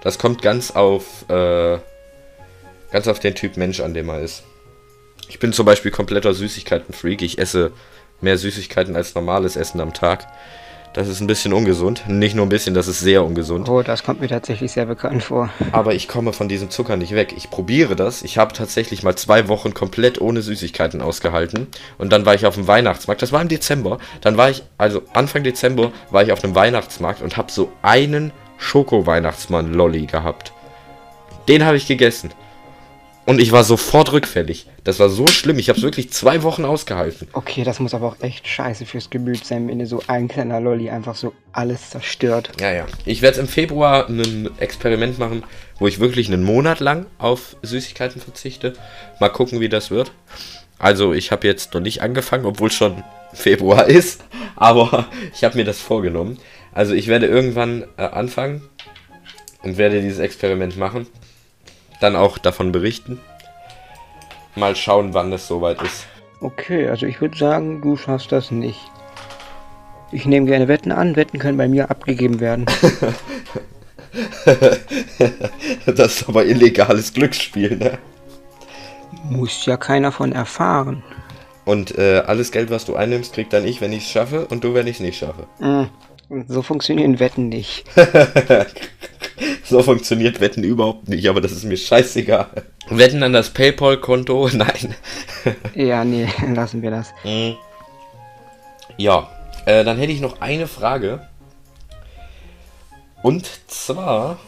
[0.01, 1.77] Das kommt ganz auf, äh,
[2.91, 4.43] ganz auf den Typ Mensch an, dem man ist.
[5.29, 7.21] Ich bin zum Beispiel kompletter Süßigkeiten-Freak.
[7.21, 7.71] Ich esse
[8.21, 10.25] mehr Süßigkeiten als normales Essen am Tag.
[10.97, 12.05] Das ist ein bisschen ungesund.
[12.07, 13.69] Nicht nur ein bisschen, das ist sehr ungesund.
[13.69, 15.51] Oh, das kommt mir tatsächlich sehr bekannt vor.
[15.71, 17.35] Aber ich komme von diesem Zucker nicht weg.
[17.37, 18.23] Ich probiere das.
[18.23, 21.67] Ich habe tatsächlich mal zwei Wochen komplett ohne Süßigkeiten ausgehalten.
[21.99, 23.21] Und dann war ich auf dem Weihnachtsmarkt.
[23.21, 23.99] Das war im Dezember.
[24.21, 28.31] Dann war ich, also Anfang Dezember, war ich auf einem Weihnachtsmarkt und habe so einen
[28.57, 30.51] Schoko-Weihnachtsmann-Lolli gehabt.
[31.47, 32.31] Den habe ich gegessen.
[33.27, 34.67] Und ich war sofort rückfällig.
[34.85, 35.59] Das war so schlimm.
[35.59, 37.27] Ich habe es wirklich zwei Wochen ausgehalten.
[37.33, 40.61] Okay, das muss aber auch echt scheiße fürs Gemüt sein, wenn dir so ein kleiner
[40.61, 42.53] Lolli einfach so alles zerstört.
[42.61, 42.85] Ja, ja.
[43.03, 45.43] Ich werde im Februar ein Experiment machen,
[45.77, 48.71] wo ich wirklich einen Monat lang auf Süßigkeiten verzichte.
[49.19, 50.13] Mal gucken, wie das wird.
[50.79, 54.23] Also ich habe jetzt noch nicht angefangen, obwohl schon Februar ist,
[54.55, 56.39] aber ich habe mir das vorgenommen.
[56.71, 58.61] Also ich werde irgendwann äh, anfangen
[59.63, 61.07] und werde dieses Experiment machen.
[61.99, 63.19] Dann auch davon berichten.
[64.55, 66.05] Mal schauen, wann es soweit ist.
[66.41, 68.79] Okay, also ich würde sagen, du schaffst das nicht.
[70.11, 71.15] Ich nehme gerne Wetten an.
[71.15, 72.65] Wetten können bei mir abgegeben werden.
[75.85, 77.97] das ist aber illegales Glücksspiel, ne?
[79.29, 81.03] Muss ja keiner von erfahren.
[81.65, 84.63] Und äh, alles Geld, was du einnimmst, kriegt dann ich, wenn ich es schaffe und
[84.63, 85.47] du, wenn ich es nicht schaffe.
[85.59, 87.83] Mm, So funktionieren Wetten nicht.
[89.69, 92.47] So funktioniert Wetten überhaupt nicht, aber das ist mir scheißegal.
[92.89, 94.49] Wetten an das PayPal-Konto?
[94.53, 94.95] Nein.
[95.75, 97.13] Ja, nee, lassen wir das.
[97.23, 97.51] Mm.
[98.97, 99.29] Ja,
[99.65, 101.27] äh, dann hätte ich noch eine Frage.
[103.21, 104.39] Und zwar.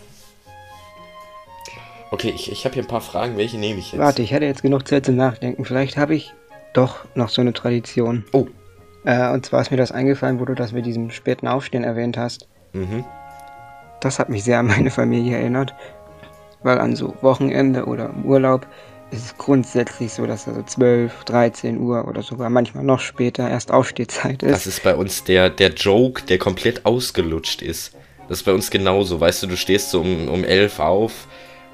[2.12, 3.38] Okay, ich, ich habe hier ein paar Fragen.
[3.38, 4.02] Welche nehme ich jetzt?
[4.02, 5.64] Warte, ich hatte jetzt genug Zeit zum Nachdenken.
[5.64, 6.34] Vielleicht habe ich
[6.74, 8.26] doch noch so eine Tradition.
[8.34, 8.48] Oh.
[9.06, 12.18] Äh, und zwar ist mir das eingefallen, wo du das mit diesem späten Aufstehen erwähnt
[12.18, 12.48] hast.
[12.74, 13.06] Mhm.
[14.02, 15.74] Das hat mich sehr an meine Familie erinnert.
[16.64, 18.68] Weil an so Wochenende oder im Urlaub
[19.12, 23.72] ist es grundsätzlich so, dass also 12, 13 Uhr oder sogar manchmal noch später erst
[23.72, 24.52] Aufstehzeit ist.
[24.52, 27.96] Das ist bei uns der, der Joke, der komplett ausgelutscht ist.
[28.28, 29.20] Das ist bei uns genauso.
[29.20, 31.28] Weißt du, du stehst so um, um 11 auf,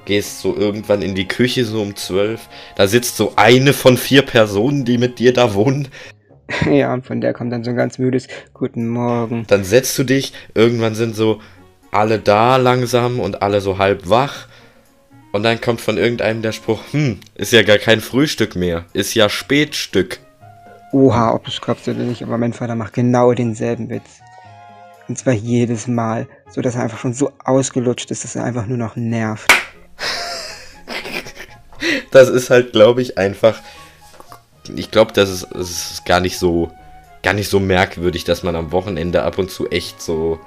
[0.06, 2.48] gehst so irgendwann in die Küche so um 12.
[2.76, 5.88] Da sitzt so eine von vier Personen, die mit dir da wohnen.
[6.70, 9.44] ja, und von der kommt dann so ein ganz müdes Guten Morgen.
[9.48, 11.40] Dann setzt du dich, irgendwann sind so
[11.90, 14.46] alle da langsam und alle so halb wach.
[15.32, 19.14] Und dann kommt von irgendeinem der Spruch, hm, ist ja gar kein Frühstück mehr, ist
[19.14, 20.18] ja Spätstück.
[20.92, 24.20] Oha, ob du es glaubst oder nicht, aber mein Vater macht genau denselben Witz.
[25.08, 28.66] Und zwar jedes Mal, so dass er einfach schon so ausgelutscht ist, dass er einfach
[28.66, 29.52] nur noch nervt.
[32.10, 33.60] Das ist halt, glaube ich, einfach.
[34.74, 36.72] Ich glaube, das ist, das ist gar nicht so,
[37.22, 40.40] gar nicht so merkwürdig, dass man am Wochenende ab und zu echt so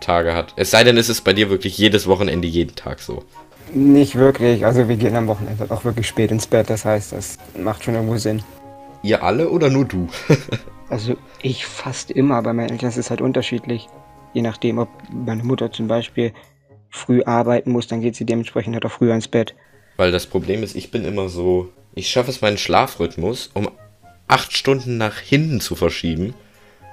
[0.00, 0.54] Tage hat.
[0.56, 3.24] Es sei denn, es ist bei dir wirklich jedes Wochenende jeden Tag so.
[3.72, 7.38] Nicht wirklich, also wir gehen am Wochenende auch wirklich spät ins Bett, das heißt, das
[7.58, 8.42] macht schon irgendwo Sinn.
[9.02, 10.08] Ihr alle oder nur du?
[10.90, 13.88] Also ich fast immer, bei meinen Eltern ist es halt unterschiedlich.
[14.32, 16.32] Je nachdem, ob meine Mutter zum Beispiel
[16.90, 19.54] früh arbeiten muss, dann geht sie dementsprechend halt auch früher ins Bett.
[19.98, 23.68] Weil das Problem ist, ich bin immer so, ich schaffe es meinen Schlafrhythmus um
[24.28, 26.34] acht Stunden nach hinten zu verschieben,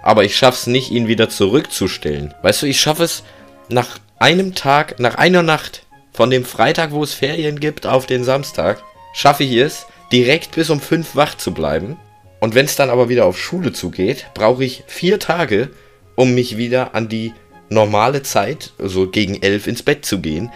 [0.06, 2.34] aber ich schaffe es nicht, ihn wieder zurückzustellen.
[2.44, 3.24] Weißt du, ich schaffe es
[3.68, 5.82] nach einem Tag, nach einer Nacht,
[6.14, 8.82] von dem Freitag, wo es Ferien gibt, auf den Samstag,
[9.14, 11.98] schaffe ich es, direkt bis um fünf wach zu bleiben.
[12.40, 15.72] Und wenn es dann aber wieder auf Schule zugeht, brauche ich vier Tage,
[16.16, 17.34] um mich wieder an die
[17.70, 20.52] normale Zeit, also gegen elf ins Bett zu gehen,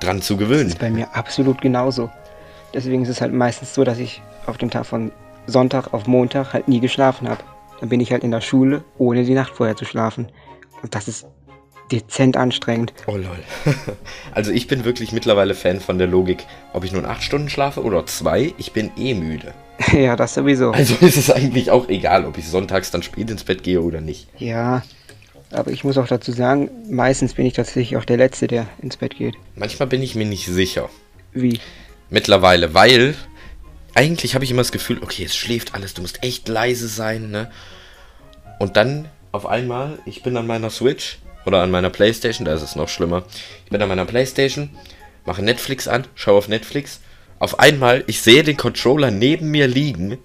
[0.00, 0.68] dran zu gewöhnen.
[0.68, 2.10] Ist bei mir absolut genauso.
[2.72, 5.12] Deswegen ist es halt meistens so, dass ich auf dem Tag von
[5.46, 7.44] Sonntag auf Montag halt nie geschlafen habe.
[7.80, 10.28] Dann bin ich halt in der Schule, ohne die Nacht vorher zu schlafen.
[10.82, 11.26] Und das ist
[11.90, 12.92] dezent anstrengend.
[13.06, 13.38] Oh lol.
[14.32, 17.82] Also ich bin wirklich mittlerweile Fan von der Logik, ob ich nun acht Stunden schlafe
[17.82, 19.52] oder zwei, ich bin eh müde.
[19.92, 20.70] ja, das sowieso.
[20.70, 24.00] Also ist es eigentlich auch egal, ob ich sonntags dann spät ins Bett gehe oder
[24.00, 24.28] nicht.
[24.38, 24.82] Ja,
[25.50, 28.96] aber ich muss auch dazu sagen, meistens bin ich tatsächlich auch der Letzte, der ins
[28.96, 29.34] Bett geht.
[29.56, 30.88] Manchmal bin ich mir nicht sicher.
[31.32, 31.58] Wie?
[32.10, 33.14] Mittlerweile, weil
[33.94, 37.30] eigentlich habe ich immer das Gefühl, okay, es schläft alles, du musst echt leise sein,
[37.30, 37.50] ne?
[38.58, 42.62] Und dann auf einmal, ich bin an meiner Switch oder an meiner Playstation, da ist
[42.62, 43.24] es noch schlimmer.
[43.64, 44.70] Ich bin an meiner Playstation,
[45.24, 47.00] mache Netflix an, schaue auf Netflix.
[47.38, 50.18] Auf einmal, ich sehe den Controller neben mir liegen,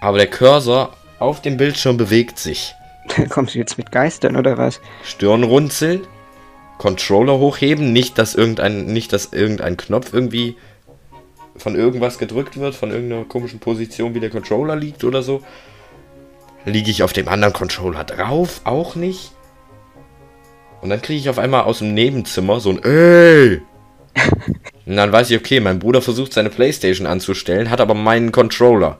[0.00, 2.74] aber der Cursor auf dem Bildschirm bewegt sich.
[3.28, 4.80] Kommst du jetzt mit Geistern oder was?
[5.04, 6.06] Stirn runzeln,
[6.78, 10.56] Controller hochheben, nicht dass irgendein, nicht dass irgendein Knopf irgendwie
[11.60, 15.42] von irgendwas gedrückt wird, von irgendeiner komischen Position, wie der Controller liegt oder so.
[16.64, 18.60] Liege ich auf dem anderen Controller drauf?
[18.64, 19.32] Auch nicht.
[20.80, 23.62] Und dann kriege ich auf einmal aus dem Nebenzimmer so ein Ey!
[24.86, 28.98] Und dann weiß ich, okay, mein Bruder versucht seine Playstation anzustellen, hat aber meinen Controller.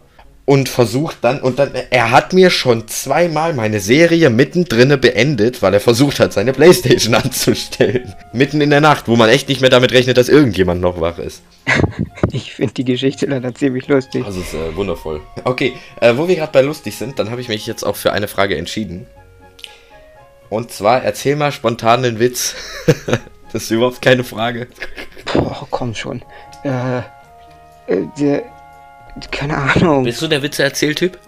[0.50, 5.74] Und versucht dann, und dann, er hat mir schon zweimal meine Serie mittendrin beendet, weil
[5.74, 8.12] er versucht hat, seine Playstation anzustellen.
[8.32, 11.18] Mitten in der Nacht, wo man echt nicht mehr damit rechnet, dass irgendjemand noch wach
[11.18, 11.44] ist.
[12.32, 14.24] Ich finde die Geschichte leider ziemlich lustig.
[14.26, 15.20] Das ist äh, wundervoll.
[15.44, 18.12] Okay, äh, wo wir gerade bei lustig sind, dann habe ich mich jetzt auch für
[18.12, 19.06] eine Frage entschieden.
[20.48, 22.56] Und zwar, erzähl mal spontan einen Witz.
[23.52, 24.66] das ist überhaupt keine Frage.
[25.32, 26.22] Boah, komm schon.
[26.64, 26.98] Äh,
[27.86, 28.42] äh, der,
[29.30, 30.04] keine Ahnung.
[30.04, 31.18] Bist du der Witze-Erzähltyp?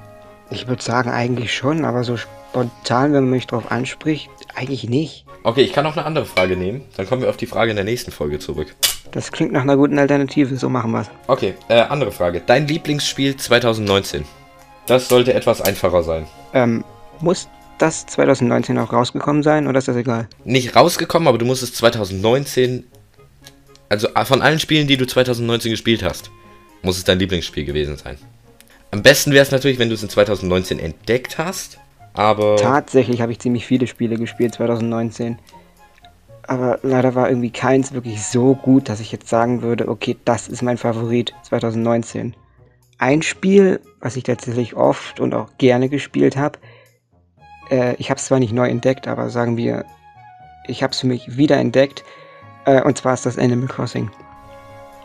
[0.51, 5.25] Ich würde sagen, eigentlich schon, aber so spontan, wenn man mich drauf anspricht, eigentlich nicht.
[5.45, 6.83] Okay, ich kann auch eine andere Frage nehmen.
[6.97, 8.75] Dann kommen wir auf die Frage in der nächsten Folge zurück.
[9.11, 11.11] Das klingt nach einer guten Alternative, so machen wir's.
[11.27, 12.43] Okay, äh, andere Frage.
[12.45, 14.25] Dein Lieblingsspiel 2019?
[14.87, 16.27] Das sollte etwas einfacher sein.
[16.55, 16.85] Ähm,
[17.21, 20.29] muss das 2019 auch rausgekommen sein oder ist das egal?
[20.45, 22.85] Nicht rausgekommen, aber du musstest 2019.
[23.89, 26.31] Also äh, von allen Spielen, die du 2019 gespielt hast,
[26.83, 28.19] muss es dein Lieblingsspiel gewesen sein.
[28.91, 31.79] Am besten wäre es natürlich, wenn du es in 2019 entdeckt hast,
[32.15, 32.57] aber.
[32.57, 35.39] Tatsächlich habe ich ziemlich viele Spiele gespielt 2019.
[36.47, 40.49] Aber leider war irgendwie keins wirklich so gut, dass ich jetzt sagen würde, okay, das
[40.49, 42.35] ist mein Favorit 2019.
[42.99, 46.59] Ein Spiel, was ich tatsächlich oft und auch gerne gespielt habe,
[47.71, 49.85] äh, ich habe es zwar nicht neu entdeckt, aber sagen wir,
[50.67, 52.05] ich habe es für mich wieder entdeckt,
[52.65, 54.11] äh, und zwar ist das Animal Crossing.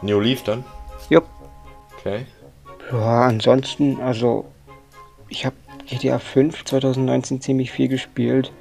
[0.01, 0.63] New Leaf dann?
[1.09, 1.25] Jupp.
[1.97, 2.25] Okay.
[2.91, 4.45] Ja, ansonsten, also,
[5.29, 5.55] ich habe
[5.87, 8.51] GTA 5 2019 ziemlich viel gespielt.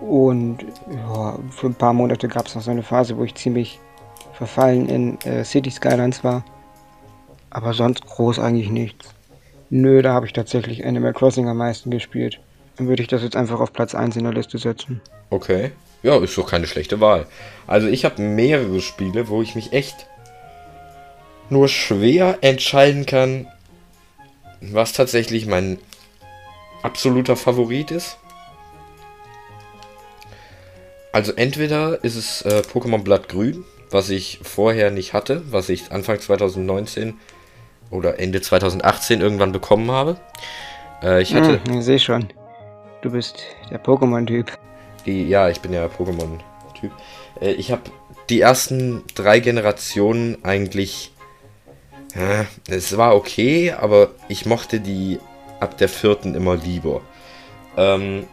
[0.00, 0.58] Und
[0.90, 3.78] ja, für ein paar Monate gab es noch so eine Phase, wo ich ziemlich
[4.32, 6.44] verfallen in äh, City Skylines war.
[7.50, 9.08] Aber sonst groß eigentlich nichts.
[9.70, 12.40] Nö, da habe ich tatsächlich Animal Crossing am meisten gespielt.
[12.76, 15.00] Dann würde ich das jetzt einfach auf Platz 1 in der Liste setzen.
[15.30, 15.72] Okay.
[16.02, 17.26] Ja, ist doch keine schlechte Wahl.
[17.66, 20.06] Also ich habe mehrere Spiele, wo ich mich echt
[21.52, 23.46] nur schwer entscheiden kann,
[24.60, 25.78] was tatsächlich mein
[26.82, 28.18] absoluter Favorit ist.
[31.12, 36.18] Also entweder ist es äh, Pokémon Blattgrün, was ich vorher nicht hatte, was ich Anfang
[36.18, 37.14] 2019
[37.90, 40.16] oder Ende 2018 irgendwann bekommen habe.
[41.02, 42.28] Äh, ich hatte Hm, ich sehe schon.
[43.02, 44.52] Du bist der Pokémon-Typ.
[45.04, 46.92] die, ja, ich bin ja Pokémon-Typ.
[47.40, 47.82] Äh, ich habe
[48.30, 51.11] die ersten drei Generationen eigentlich,
[52.14, 55.18] äh, es war okay, aber ich mochte die
[55.60, 57.02] ab der vierten immer lieber.
[57.76, 58.26] Ähm,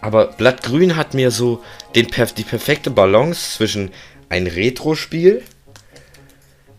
[0.00, 1.62] aber Blattgrün hat mir so
[1.94, 3.90] den, die perfekte Balance zwischen
[4.28, 5.42] ein Retro-Spiel,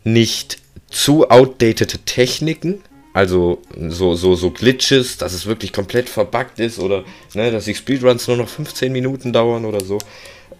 [0.03, 2.81] nicht zu outdatete Techniken,
[3.13, 7.73] also so, so, so Glitches, dass es wirklich komplett verbuggt ist oder ne, dass die
[7.73, 9.97] Speedruns nur noch 15 Minuten dauern oder so.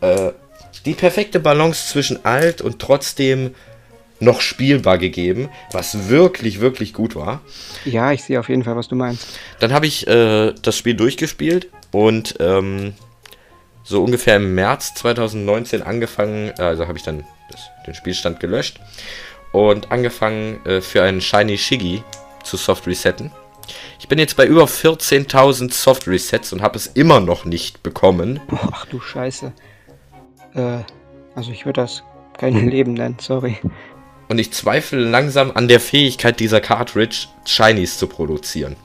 [0.01, 0.31] Äh,
[0.85, 3.53] die perfekte Balance zwischen alt und trotzdem
[4.19, 7.41] noch spielbar gegeben, was wirklich, wirklich gut war.
[7.85, 9.39] Ja, ich sehe auf jeden Fall, was du meinst.
[9.59, 12.93] Dann habe ich äh, das Spiel durchgespielt und ähm,
[13.83, 18.79] so ungefähr im März 2019 angefangen, also habe ich dann das, den Spielstand gelöscht
[19.51, 22.03] und angefangen äh, für einen Shiny Shiggy
[22.43, 23.31] zu Soft Resetten.
[23.99, 28.39] Ich bin jetzt bei über 14.000 Soft Resets und habe es immer noch nicht bekommen.
[28.71, 29.51] Ach du Scheiße.
[30.53, 30.79] Äh,
[31.35, 32.03] also ich würde das
[32.37, 33.57] kein Leben nennen, sorry.
[34.27, 38.75] Und ich zweifle langsam an der Fähigkeit dieser Cartridge, Shinies zu produzieren.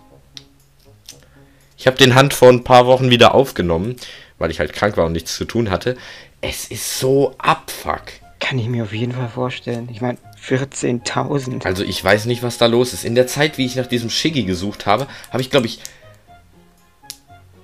[1.77, 3.97] Ich habe den Hand vor ein paar Wochen wieder aufgenommen,
[4.39, 5.97] weil ich halt krank war und nichts zu tun hatte.
[6.41, 8.03] Es ist so abfuck.
[8.39, 9.89] Kann ich mir auf jeden Fall vorstellen.
[9.91, 11.65] Ich meine, 14.000.
[11.65, 13.05] Also ich weiß nicht, was da los ist.
[13.05, 15.81] In der Zeit, wie ich nach diesem Shiggy gesucht habe, habe ich, glaube ich,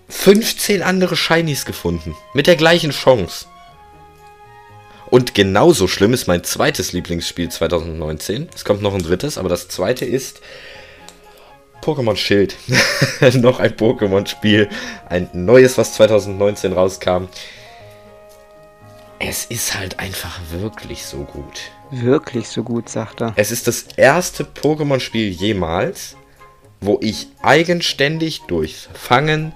[0.09, 2.17] 15 andere Shinies gefunden.
[2.35, 3.47] Mit der gleichen Chance.
[5.11, 8.49] Und genauso schlimm ist mein zweites Lieblingsspiel 2019.
[8.55, 10.41] Es kommt noch ein drittes, aber das zweite ist
[11.83, 12.57] Pokémon Schild.
[13.35, 14.69] noch ein Pokémon-Spiel.
[15.09, 17.29] Ein neues, was 2019 rauskam.
[19.19, 21.61] Es ist halt einfach wirklich so gut.
[21.91, 23.33] Wirklich so gut, sagt er.
[23.37, 26.17] Es ist das erste Pokémon-Spiel jemals,
[26.81, 29.55] wo ich eigenständig durch Fangen,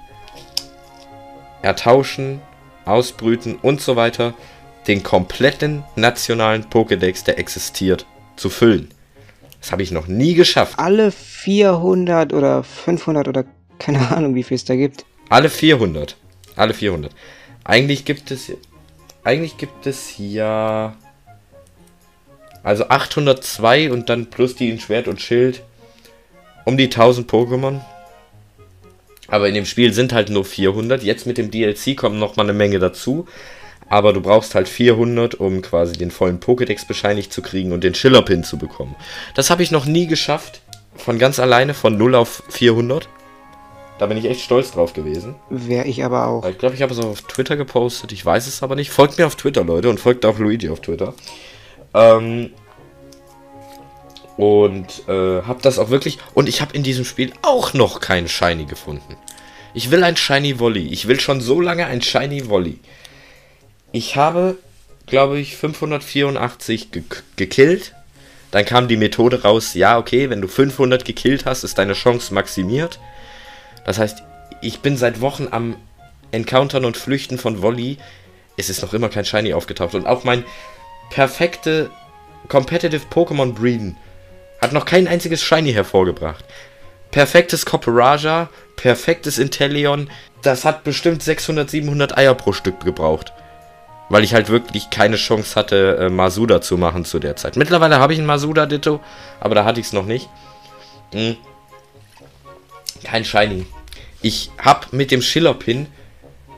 [1.61, 2.41] Ertauschen,
[2.87, 4.35] Ausbrüten und so weiter
[4.87, 8.89] den kompletten nationalen Pokédex, der existiert, zu füllen.
[9.61, 10.79] Das habe ich noch nie geschafft.
[10.79, 13.45] Alle 400 oder 500 oder
[13.79, 15.05] keine Ahnung, wie viel es da gibt.
[15.29, 16.17] Alle 400.
[16.57, 17.13] Alle 400.
[17.65, 18.53] Eigentlich gibt es
[19.25, 20.97] eigentlich gibt es ja
[22.65, 25.63] also 802 und dann plus die in Schwert und Schild
[26.65, 27.81] um die 1000 Pokémon.
[29.29, 31.03] Aber in dem Spiel sind halt nur 400.
[31.03, 33.27] Jetzt mit dem DLC kommen noch mal eine Menge dazu.
[33.93, 37.95] Aber du brauchst halt 400, um quasi den vollen Pokédex bescheinigt zu kriegen und den
[37.95, 38.95] Schillerpin zu bekommen.
[39.35, 40.63] Das habe ich noch nie geschafft.
[40.97, 43.07] Von ganz alleine, von 0 auf 400.
[43.99, 45.35] Da bin ich echt stolz drauf gewesen.
[45.51, 46.49] Wäre ich aber auch.
[46.49, 48.13] Ich glaube, ich habe es auf Twitter gepostet.
[48.13, 48.91] Ich weiß es aber nicht.
[48.91, 49.91] Folgt mir auf Twitter, Leute.
[49.91, 51.13] Und folgt auch Luigi auf Twitter.
[51.93, 52.49] Ähm,
[54.39, 56.17] und äh, habe das auch wirklich.
[56.33, 59.17] Und ich habe in diesem Spiel auch noch keinen Shiny gefunden.
[59.75, 60.87] Ich will ein Shiny Volley.
[60.89, 62.79] Ich will schon so lange ein Shiny Volley.
[63.93, 64.57] Ich habe,
[65.07, 67.03] glaube ich, 584 ge
[67.37, 67.95] gekillt.
[68.51, 72.35] Dann kam die Methode raus, ja, okay, wenn du 500 gekillt hast, ist deine Chance
[72.35, 72.99] maximiert.
[73.87, 74.23] Das heißt,
[74.61, 75.77] ich bin seit Wochen am
[76.33, 77.99] Encountern und Flüchten von Volley.
[78.57, 79.95] Es ist noch immer kein Shiny aufgetaucht.
[79.95, 80.45] Und auch mein
[81.11, 81.91] perfekte
[82.49, 83.97] Competitive Pokémon breeden.
[84.61, 86.45] Hat noch kein einziges Shiny hervorgebracht.
[87.11, 90.09] Perfektes Copperaja, perfektes Inteleon.
[90.43, 93.33] Das hat bestimmt 600, 700 Eier pro Stück gebraucht.
[94.13, 97.57] Weil ich halt wirklich keine Chance hatte, äh, Masuda zu machen zu der Zeit.
[97.57, 99.01] Mittlerweile habe ich einen Masuda Ditto,
[99.41, 100.29] aber da hatte ich es noch nicht.
[101.13, 101.39] Hm.
[103.03, 103.65] Kein Shiny.
[104.21, 105.87] Ich habe mit dem Schiller-Pin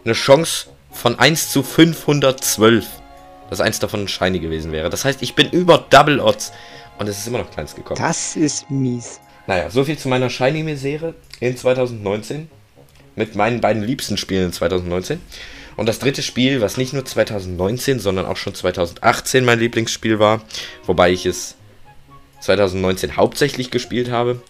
[0.05, 2.87] eine Chance von 1 zu 512,
[3.51, 4.91] dass eins davon ein Shiny gewesen wäre.
[4.91, 6.53] Das heißt, ich bin über Double Odds
[6.99, 8.01] und es ist immer noch kleins gekommen.
[8.01, 9.21] Das ist mies.
[9.47, 12.51] Naja, soviel zu meiner Shiny-Misere in 2019.
[13.15, 15.21] Mit meinen beiden liebsten Spielen in 2019.
[15.77, 20.43] Und das dritte Spiel, was nicht nur 2019, sondern auch schon 2018 mein Lieblingsspiel war,
[20.87, 21.57] wobei ich es
[22.41, 24.41] 2019 hauptsächlich gespielt habe,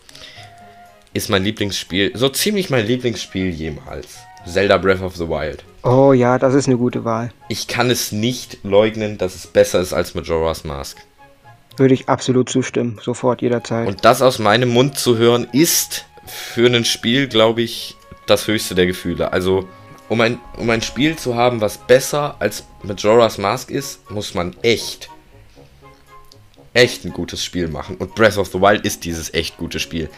[1.13, 4.19] ist mein Lieblingsspiel, so ziemlich mein Lieblingsspiel jemals.
[4.47, 5.65] Zelda Breath of the Wild.
[5.83, 7.33] Oh ja, das ist eine gute Wahl.
[7.49, 10.99] Ich kann es nicht leugnen, dass es besser ist als Majora's Mask.
[11.77, 12.99] Würde ich absolut zustimmen.
[13.03, 13.87] Sofort, jederzeit.
[13.87, 17.97] Und das aus meinem Mund zu hören, ist für ein Spiel, glaube ich,
[18.27, 19.33] das höchste der Gefühle.
[19.33, 19.69] Also,
[20.15, 24.55] um ein, um ein Spiel zu haben, was besser als Majora's Mask ist, muss man
[24.63, 25.11] echt,
[26.73, 27.97] echt ein gutes Spiel machen.
[27.97, 30.09] Und Breath of the Wild ist dieses echt gute Spiel.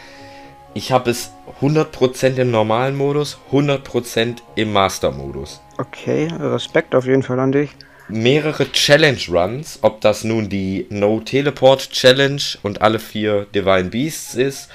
[0.75, 1.31] Ich habe es
[1.61, 5.61] 100% im normalen Modus, 100% im Master-Modus.
[5.79, 7.71] Okay, Respekt auf jeden Fall an dich.
[8.07, 14.69] Mehrere Challenge-Runs, ob das nun die No-Teleport-Challenge und alle vier Divine Beasts ist,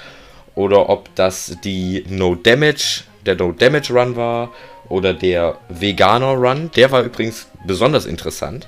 [0.55, 4.51] oder ob das die No-Damage, der No-Damage-Run war,
[4.89, 6.71] oder der Veganer-Run.
[6.75, 8.67] Der war übrigens besonders interessant,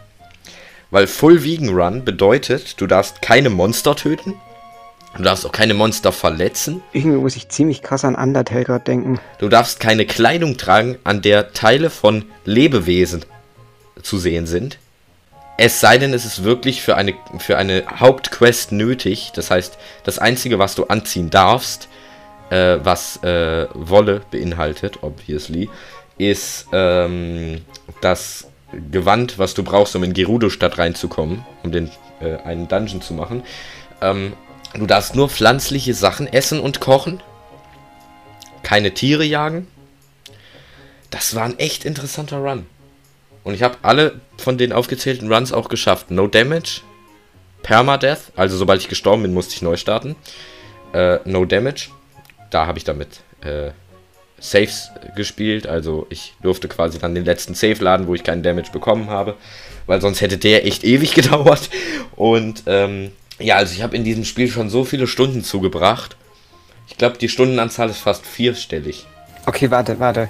[0.91, 4.35] weil Full Vegan Run bedeutet, du darfst keine Monster töten,
[5.17, 6.83] Du darfst auch keine Monster verletzen.
[6.91, 9.19] Irgendwie muss ich ziemlich krass an Undertale gerade denken.
[9.37, 13.23] Du darfst keine Kleidung tragen, an der Teile von Lebewesen
[14.01, 14.77] zu sehen sind.
[15.57, 19.31] Es sei denn, es ist wirklich für eine, für eine Hauptquest nötig.
[19.33, 21.87] Das heißt, das Einzige, was du anziehen darfst,
[22.49, 25.69] äh, was äh, Wolle beinhaltet, obviously,
[26.17, 27.61] ist ähm,
[28.01, 28.47] das
[28.91, 33.43] Gewand, was du brauchst, um in Gerudo-Stadt reinzukommen, um den äh, einen Dungeon zu machen.
[34.01, 34.33] Ähm,
[34.77, 37.21] Du darfst nur pflanzliche Sachen essen und kochen.
[38.61, 39.67] Keine Tiere jagen.
[41.09, 42.65] Das war ein echt interessanter Run.
[43.45, 46.11] Und ich habe alle von den aufgezählten Runs auch geschafft.
[46.11, 46.81] No Damage,
[47.63, 50.15] Permadeath, also sobald ich gestorben bin, musste ich neu starten.
[50.93, 51.89] Äh, no Damage,
[52.49, 53.71] da habe ich damit äh,
[54.49, 55.67] Saves gespielt.
[55.67, 59.35] Also ich durfte quasi dann den letzten Save laden, wo ich keinen Damage bekommen habe.
[59.87, 61.69] Weil sonst hätte der echt ewig gedauert.
[62.15, 66.15] Und ähm, ja, also ich habe in diesem Spiel schon so viele Stunden zugebracht.
[66.87, 69.05] Ich glaube, die Stundenanzahl ist fast vierstellig.
[69.45, 70.29] Okay, warte, warte.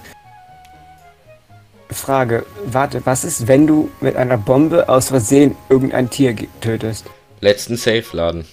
[1.92, 7.06] Frage, warte, was ist, wenn du mit einer Bombe aus Versehen irgendein Tier tötest?
[7.42, 8.46] Letzten Save laden.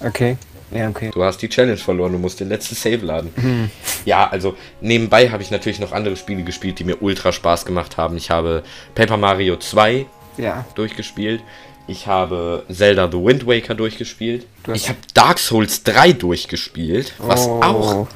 [0.00, 0.36] Okay.
[0.74, 1.10] Ja, okay.
[1.14, 3.30] Du hast die Challenge verloren, du musst den letzten Save laden.
[3.36, 3.70] Hm.
[4.04, 7.96] Ja, also nebenbei habe ich natürlich noch andere Spiele gespielt, die mir ultra Spaß gemacht
[7.96, 8.16] haben.
[8.16, 8.64] Ich habe
[8.94, 10.06] Paper Mario 2
[10.36, 10.64] ja.
[10.74, 11.42] durchgespielt.
[11.86, 14.46] Ich habe Zelda The Wind Waker durchgespielt.
[14.72, 17.60] Ich habe Dark Souls 3 durchgespielt, was oh.
[17.62, 18.08] auch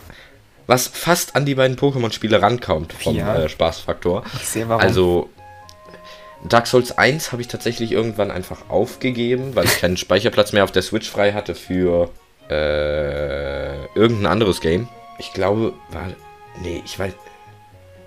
[0.67, 3.37] was fast an die beiden Pokémon-Spiele rankommt vom ja.
[3.37, 4.23] äh, Spaßfaktor.
[4.35, 4.83] Ich sehe warum.
[4.83, 5.31] Also
[6.47, 10.73] Dark Souls 1 habe ich tatsächlich irgendwann einfach aufgegeben, weil ich keinen Speicherplatz mehr auf
[10.73, 12.11] der Switch frei hatte für
[12.51, 14.89] äh, irgendein anderes Game.
[15.19, 16.09] Ich glaube, war
[16.63, 17.13] nee, ich weiß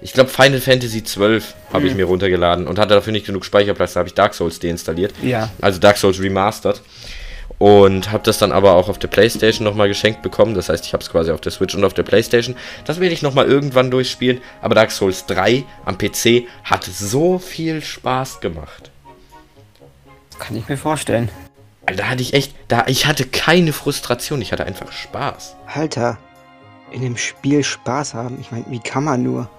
[0.01, 1.97] ich glaube, Final Fantasy XII habe ich hm.
[1.97, 3.93] mir runtergeladen und hatte dafür nicht genug Speicherplatz.
[3.93, 5.13] Da habe ich Dark Souls deinstalliert.
[5.21, 5.51] Ja.
[5.61, 6.81] Also Dark Souls Remastered.
[7.59, 10.55] Und habe das dann aber auch auf der Playstation nochmal geschenkt bekommen.
[10.55, 12.55] Das heißt, ich habe es quasi auf der Switch und auf der Playstation.
[12.85, 14.41] Das werde ich nochmal irgendwann durchspielen.
[14.63, 18.89] Aber Dark Souls 3 am PC hat so viel Spaß gemacht.
[20.39, 21.29] Kann ich mir vorstellen.
[21.95, 25.55] Da hatte ich echt, da ich hatte keine Frustration, ich hatte einfach Spaß.
[25.67, 26.17] Alter,
[26.91, 28.39] in dem Spiel Spaß haben.
[28.41, 29.49] Ich meine, wie kann man nur?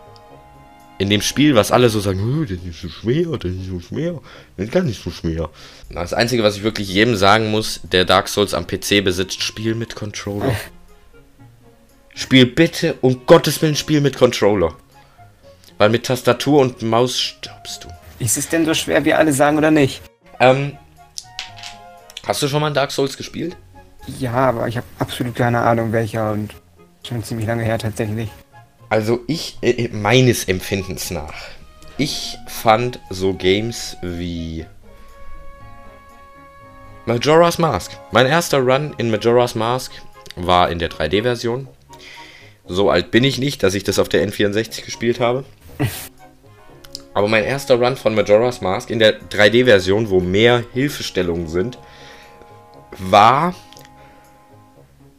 [1.03, 4.21] in dem Spiel, was alle so sagen, das ist so schwer, das ist so schwer,
[4.57, 5.51] das ist gar nicht so schwer.
[5.91, 9.75] Das Einzige, was ich wirklich jedem sagen muss, der Dark Souls am PC besitzt, spiel
[9.75, 10.55] mit Controller.
[12.15, 14.77] spiel bitte um Gottes Willen Spiel mit Controller.
[15.77, 17.89] Weil mit Tastatur und Maus stirbst du.
[18.25, 20.03] Ist es denn so schwer, wie alle sagen, oder nicht?
[20.39, 20.77] Ähm,
[22.27, 23.57] hast du schon mal Dark Souls gespielt?
[24.19, 26.55] Ja, aber ich habe absolut keine Ahnung welcher und
[27.07, 28.31] schon ziemlich lange her tatsächlich.
[28.89, 31.35] Also ich, äh, meines Empfindens nach,
[31.99, 34.67] ich fand so Games wie
[37.07, 37.93] Majora's Mask.
[38.13, 39.93] Mein erster Run in Majora's Mask
[40.37, 41.69] war in der 3D-Version.
[42.67, 45.45] So alt bin ich nicht, dass ich das auf der N64 gespielt habe.
[47.15, 51.79] Aber mein erster Run von Majora's Mask in der 3D-Version, wo mehr Hilfestellungen sind,
[52.99, 53.55] war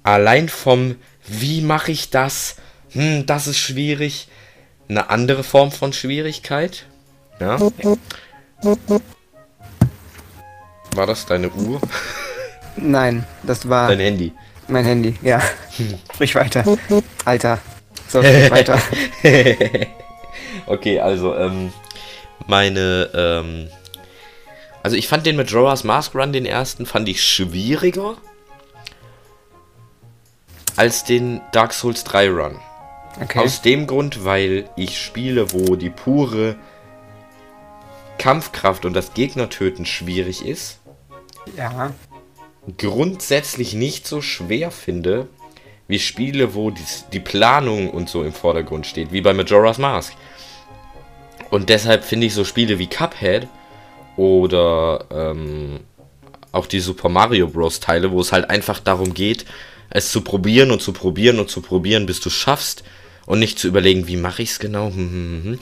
[0.04, 0.96] allein vom
[1.26, 2.58] wie mache ich das?
[2.92, 4.28] Hm, das ist schwierig.
[4.90, 6.86] Eine andere Form von Schwierigkeit.
[7.40, 7.60] Ja.
[10.96, 11.82] War das deine Uhr?
[12.76, 14.34] Nein, das war Dein Handy.
[14.68, 15.16] mein Handy.
[15.22, 15.42] Ja.
[16.14, 16.64] Sprich weiter.
[17.26, 17.60] Alter.
[18.08, 18.80] So, sprich weiter.
[20.68, 21.74] okay, also, ähm,
[22.46, 23.70] meine, ähm,
[24.84, 28.18] also ich fand den mit Majora's Mask Run, den ersten, fand ich schwieriger
[30.76, 32.60] als den Dark Souls 3 Run.
[33.22, 33.40] Okay.
[33.40, 36.58] Aus dem Grund, weil ich Spiele, wo die pure
[38.18, 40.80] Kampfkraft und das Gegnertöten schwierig ist,
[41.56, 41.92] ja.
[42.78, 45.30] grundsätzlich nicht so schwer finde,
[45.88, 50.14] wie Spiele, wo die, die Planung und so im Vordergrund steht, wie bei Majora's Mask.
[51.52, 53.48] Und deshalb finde ich so Spiele wie Cuphead
[54.16, 55.80] oder ähm,
[56.52, 57.80] auch die Super Mario Bros.
[57.80, 59.46] Teile, wo es halt einfach darum geht,
[59.90, 62.84] es zu probieren und zu probieren und zu probieren, bis du es schaffst
[63.26, 64.88] und nicht zu überlegen, wie mache ich es genau.
[64.88, 65.60] Hm, hm, hm.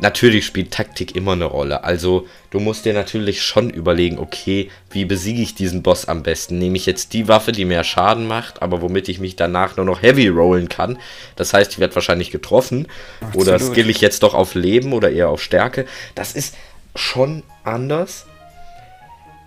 [0.00, 1.84] Natürlich spielt Taktik immer eine Rolle.
[1.84, 6.58] Also du musst dir natürlich schon überlegen, okay, wie besiege ich diesen Boss am besten?
[6.58, 9.86] Nehme ich jetzt die Waffe, die mehr Schaden macht, aber womit ich mich danach nur
[9.86, 10.98] noch heavy rollen kann.
[11.36, 12.88] Das heißt, ich werde wahrscheinlich getroffen.
[13.34, 13.74] Oder Absolut.
[13.74, 15.86] skill ich jetzt doch auf Leben oder eher auf Stärke.
[16.16, 16.56] Das ist
[16.94, 18.26] schon anders.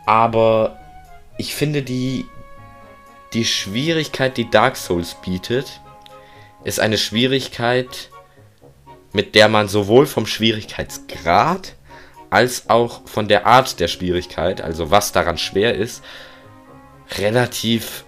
[0.06, 0.80] Aber
[1.38, 2.26] ich finde die,
[3.34, 5.82] die Schwierigkeit, die Dark Souls bietet,
[6.64, 8.10] ist eine Schwierigkeit,
[9.14, 11.76] mit der man sowohl vom Schwierigkeitsgrad
[12.30, 16.04] als auch von der Art der Schwierigkeit, also was daran schwer ist,
[17.18, 18.04] relativ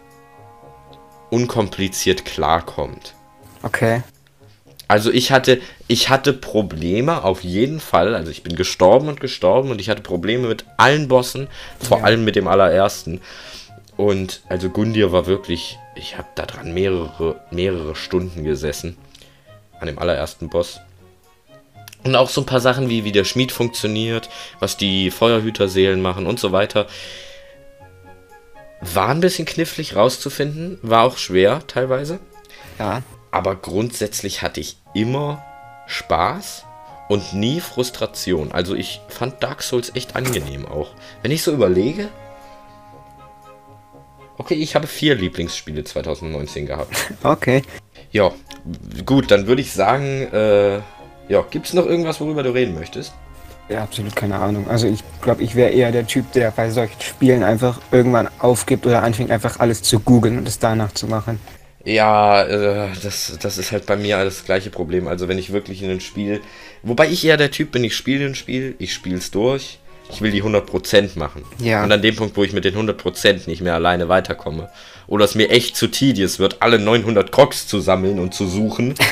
[1.29, 3.13] unkompliziert klarkommt.
[3.63, 4.01] Okay.
[4.88, 8.15] Also ich hatte, ich hatte Probleme auf jeden Fall.
[8.15, 11.47] Also ich bin gestorben und gestorben und ich hatte Probleme mit allen Bossen,
[11.79, 12.03] vor Ja.
[12.05, 13.21] allem mit dem allerersten.
[13.97, 18.97] Und also Gundir war wirklich, ich habe da dran mehrere, mehrere Stunden gesessen.
[19.79, 20.79] An dem allerersten Boss.
[22.03, 24.29] Und auch so ein paar Sachen wie, wie der Schmied funktioniert,
[24.59, 26.88] was die Feuerhüterseelen machen und so weiter.
[28.81, 32.19] War ein bisschen knifflig rauszufinden, war auch schwer teilweise.
[32.79, 33.01] Ja.
[33.32, 35.43] Aber grundsätzlich hatte ich immer
[35.88, 36.65] Spaß
[37.07, 38.51] und nie Frustration.
[38.51, 40.89] Also ich fand Dark Souls echt angenehm auch.
[41.21, 42.09] Wenn ich so überlege.
[44.38, 46.95] Okay, ich habe vier Lieblingsspiele 2019 gehabt.
[47.23, 47.63] Okay.
[48.11, 48.32] Ja,
[49.05, 50.78] gut, dann würde ich sagen, äh,
[51.28, 53.13] ja, gibt es noch irgendwas, worüber du reden möchtest?
[53.69, 54.69] Ja, absolut keine Ahnung.
[54.69, 58.86] Also ich glaube, ich wäre eher der Typ, der bei solchen Spielen einfach irgendwann aufgibt
[58.86, 61.39] oder anfängt einfach alles zu googeln und es danach zu machen.
[61.88, 65.07] Ja, äh, das, das ist halt bei mir das gleiche Problem.
[65.07, 66.41] Also wenn ich wirklich in ein Spiel,
[66.83, 69.79] wobei ich eher der Typ bin, ich spiele ein Spiel, ich spiele es durch,
[70.11, 71.43] ich will die 100% machen.
[71.59, 71.83] Ja.
[71.83, 74.69] Und an dem Punkt, wo ich mit den 100% nicht mehr alleine weiterkomme,
[75.07, 78.93] oder es mir echt zu tedious wird, alle 900 Crocs zu sammeln und zu suchen,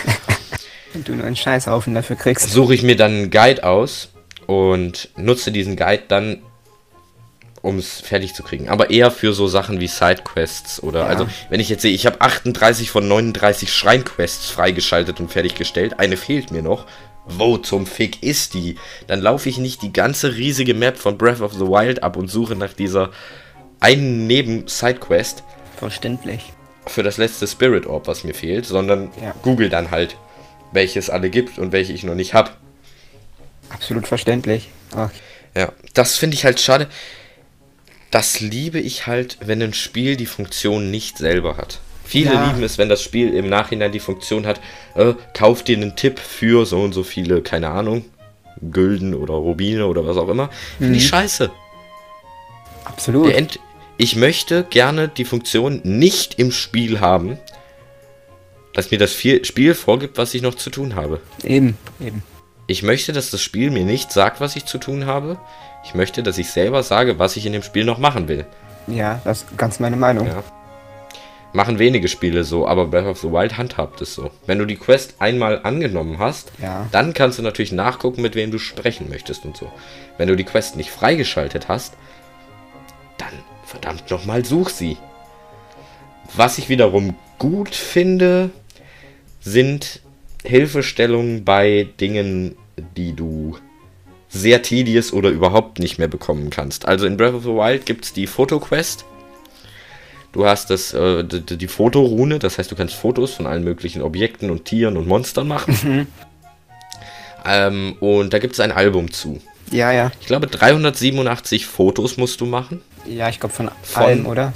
[0.96, 2.50] Und du nur einen Scheißhaufen dafür kriegst.
[2.52, 4.10] suche ich mir dann einen Guide aus
[4.46, 6.42] und nutze diesen Guide dann,
[7.66, 8.70] um es fertig zu kriegen.
[8.70, 11.06] Aber eher für so Sachen wie Sidequests oder, Ja.
[11.08, 16.18] also, wenn ich jetzt sehe, ich habe 38 von 39 Schreinquests freigeschaltet und fertiggestellt, eine
[16.18, 16.86] fehlt mir noch.
[17.28, 18.76] Wo zum Fick ist die?
[19.08, 22.30] Dann laufe ich nicht die ganze riesige Map von Breath of the Wild ab und
[22.30, 23.10] suche nach dieser
[23.80, 25.44] einen Neben-Sidequest
[25.78, 26.54] Verständlich.
[26.86, 29.34] für das letzte Spirit Orb, was mir fehlt, sondern Ja.
[29.42, 30.18] google dann halt,
[30.72, 32.52] welche es alle gibt und welche ich noch nicht habe.
[33.70, 34.70] Absolut verständlich.
[34.96, 35.10] Ach,
[35.58, 36.88] Ja, das finde ich halt schade.
[38.16, 41.82] Das liebe ich halt, wenn ein Spiel die Funktion nicht selber hat.
[42.06, 42.48] Viele Ja.
[42.48, 44.62] lieben es, wenn das Spiel im Nachhinein die Funktion hat,
[44.96, 48.06] äh, kauf dir einen Tipp für so und so viele, keine Ahnung,
[48.72, 50.50] Gülden oder Rubine oder was auch immer.
[50.78, 51.52] Finde ich scheiße.
[52.86, 53.34] absolut.
[53.98, 57.38] Ich möchte gerne die Funktion nicht im Spiel haben,
[58.72, 61.20] dass mir das Spiel vorgibt, was ich noch zu tun habe.
[61.44, 62.24] Eben, eben.
[62.68, 65.38] Ich möchte, dass das Spiel mir nicht sagt, was ich zu tun habe.
[65.86, 68.46] Ich möchte, dass ich selber sage, was ich in dem Spiel noch machen will.
[68.88, 70.28] Ja, das ist ganz meine Meinung.
[70.28, 70.44] Ja.
[71.54, 74.30] Machen wenige Spiele so, aber Breath of the Wild handhabt es so.
[74.46, 76.86] Wenn du die Quest einmal angenommen hast, Ja.
[76.92, 79.72] dann kannst du natürlich nachgucken, mit wem du sprechen möchtest und so.
[80.18, 81.94] Wenn du die Quest nicht freigeschaltet hast,
[83.18, 83.30] dann
[83.66, 84.98] verdammt nochmal such sie.
[86.36, 88.50] Was ich wiederum gut finde,
[89.40, 90.02] sind
[90.44, 92.58] Hilfestellungen bei Dingen,
[92.98, 93.45] die du
[94.36, 96.88] sehr tedious oder überhaupt nicht mehr bekommen kannst.
[96.88, 99.06] Also in Breath of the Wild gibt es die Fotoquest.
[100.34, 104.02] Du hast das, äh, die, die- Fotorune, das heißt, du kannst Fotos von allen möglichen
[104.02, 106.08] Objekten und Tieren und Monstern machen.
[107.46, 109.40] ähm, und da gibt es ein Album zu.
[109.72, 110.12] Ja, ja.
[110.20, 112.82] Ich glaube, 387 Fotos musst du machen.
[113.08, 114.54] Ja, ich glaube von, Von- allem, oder?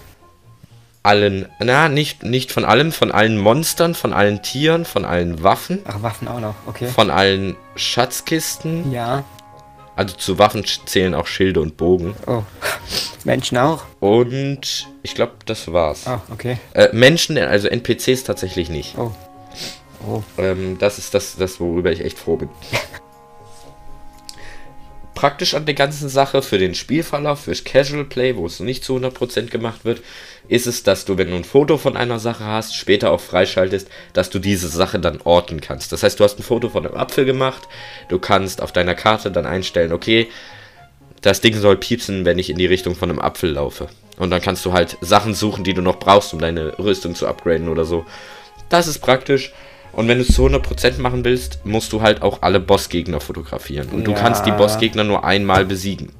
[1.01, 5.79] allen, na, nicht, nicht von allem, von allen Monstern, von allen Tieren, von allen Waffen,
[5.85, 6.87] Ach, Waffen auch noch, okay.
[6.87, 8.91] von allen Schatzkisten.
[8.91, 9.23] Ja.
[9.99, 12.15] Also zu Waffen zählen auch Schilde und Bogen.
[12.25, 12.43] Oh.
[13.25, 13.83] Menschen auch?
[13.99, 16.05] Und ich glaube, das war's.
[16.07, 16.55] Oh, okay.
[16.73, 18.97] Äh, Menschen, also NPCs tatsächlich nicht.
[18.97, 19.11] Oh.
[20.07, 20.23] Oh.
[20.37, 22.47] Ähm, das ist das, das, worüber ich echt froh bin.
[25.19, 28.95] Praktisch an der ganzen Sache für den Spielverlauf, fürs Casual Play, wo es nicht zu
[28.95, 30.01] 100% gemacht wird,
[30.47, 33.89] ist es, dass du, wenn du ein Foto von einer Sache hast, später auch freischaltest,
[34.13, 35.91] dass du diese Sache dann orten kannst.
[35.91, 37.63] Das heißt, du hast ein Foto von einem Apfel gemacht,
[38.07, 40.29] du kannst auf deiner Karte dann einstellen, okay,
[41.19, 43.89] das Ding soll piepsen, wenn ich in die Richtung von einem Apfel laufe.
[44.15, 47.27] Und dann kannst du halt Sachen suchen, die du noch brauchst, um deine Rüstung zu
[47.27, 48.05] upgraden oder so.
[48.69, 49.51] Das ist praktisch.
[49.91, 53.89] Und wenn du es zu 100% machen willst, musst du halt auch alle Bossgegner fotografieren.
[53.89, 54.17] Und du Ja.
[54.17, 56.11] kannst die Bossgegner nur einmal besiegen.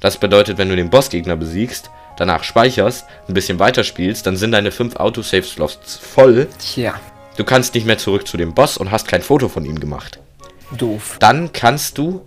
[0.00, 4.70] Das bedeutet, wenn du den Bossgegner besiegst, danach speicherst, ein bisschen weiterspielst, dann sind deine
[4.72, 6.48] 5 Autosave-Slots voll.
[6.58, 6.94] Tja.
[7.36, 10.18] Du kannst nicht mehr zurück zu dem Boss und hast kein Foto von ihm gemacht.
[10.76, 11.16] Doof.
[11.20, 12.22] Dann kannst du,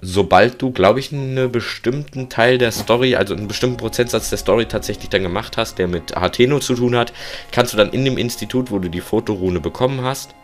[0.00, 4.66] sobald du, glaube ich, einen bestimmten Teil der Story, also einen bestimmten Prozentsatz der Story
[4.66, 7.12] tatsächlich dann gemacht hast, der mit Hateno zu tun hat,
[7.52, 10.34] kannst du dann in dem Institut, wo du die Fotorune bekommen hast,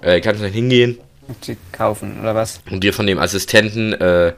[0.00, 2.60] äh, kannst du dann hingehen Und sie kaufen, oder was?
[2.70, 4.32] und dir von dem Assistenten äh,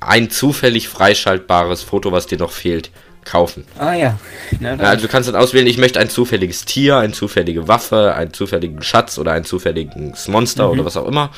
[0.00, 2.90] ein zufällig freischaltbares Foto, was dir noch fehlt,
[3.24, 3.64] kaufen.
[3.78, 4.18] Ah ja.
[4.60, 8.34] Na, also du kannst dann auswählen, ich möchte ein zufälliges Tier, eine zufällige Waffe, einen
[8.34, 11.30] zufälligen Schatz oder ein zufälliges Monster oder was auch immer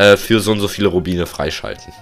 [0.00, 1.92] äh, für so und so viele Rubine freischalten.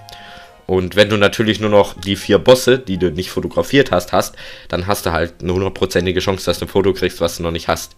[0.67, 4.37] Und wenn du natürlich nur noch die vier Bosse, die du nicht fotografiert hast, hast,
[4.69, 7.51] dann hast du halt eine hundertprozentige Chance, dass du ein Foto kriegst, was du noch
[7.51, 7.97] nicht hast.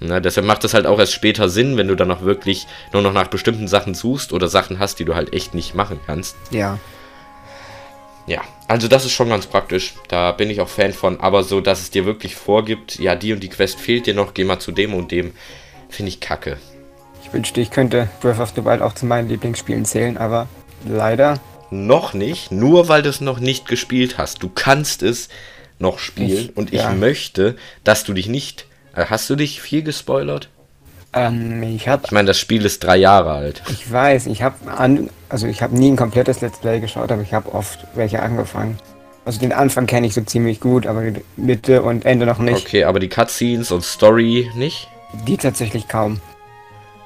[0.00, 3.02] Na, deshalb macht es halt auch erst später Sinn, wenn du dann auch wirklich nur
[3.02, 6.36] noch nach bestimmten Sachen suchst oder Sachen hast, die du halt echt nicht machen kannst.
[6.50, 6.78] ja.
[8.28, 9.94] Ja, also das ist schon ganz praktisch.
[10.06, 11.18] Da bin ich auch Fan von.
[11.18, 14.32] Aber so, dass es dir wirklich vorgibt, ja, die und die Quest fehlt dir noch,
[14.32, 15.32] geh mal zu dem und dem,
[15.88, 16.56] finde ich kacke.
[17.32, 20.48] Ich wünschte, ich könnte Breath of the Wild auch zu meinen Lieblingsspielen zählen, aber
[20.86, 21.40] leider.
[21.70, 24.42] Noch nicht, nur weil du es noch nicht gespielt hast.
[24.42, 25.30] Du kannst es
[25.78, 26.90] noch spielen Ich- und ich ja.
[26.92, 28.66] möchte, dass du dich nicht.
[28.94, 30.50] Äh, Hast du dich viel gespoilert?
[31.14, 33.62] Ähm, ich hab, Ich meine, das Spiel ist drei Jahre alt.
[33.70, 34.56] ich weiß, ich habe
[35.30, 38.78] also ich habe nie ein komplettes Let's Play geschaut, aber ich habe oft welche angefangen.
[39.24, 42.66] Also den Anfang kenne ich so ziemlich gut, aber die Mitte und Ende noch nicht.
[42.66, 44.86] Okay, aber die Cutscenes und Story nicht?
[45.26, 46.20] Die tatsächlich kaum.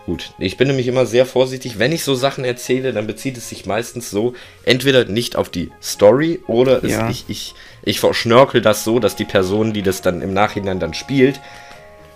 [0.07, 1.81] Gut, ich bin nämlich immer sehr vorsichtig.
[1.81, 4.35] Wenn ich so Sachen erzähle, dann bezieht es sich meistens so,
[4.65, 7.11] entweder nicht auf die Story oder Ja.
[7.11, 10.95] ich, ich, ich verschnörkel das so, dass die Person, die das dann im Nachhinein dann
[10.95, 11.41] spielt,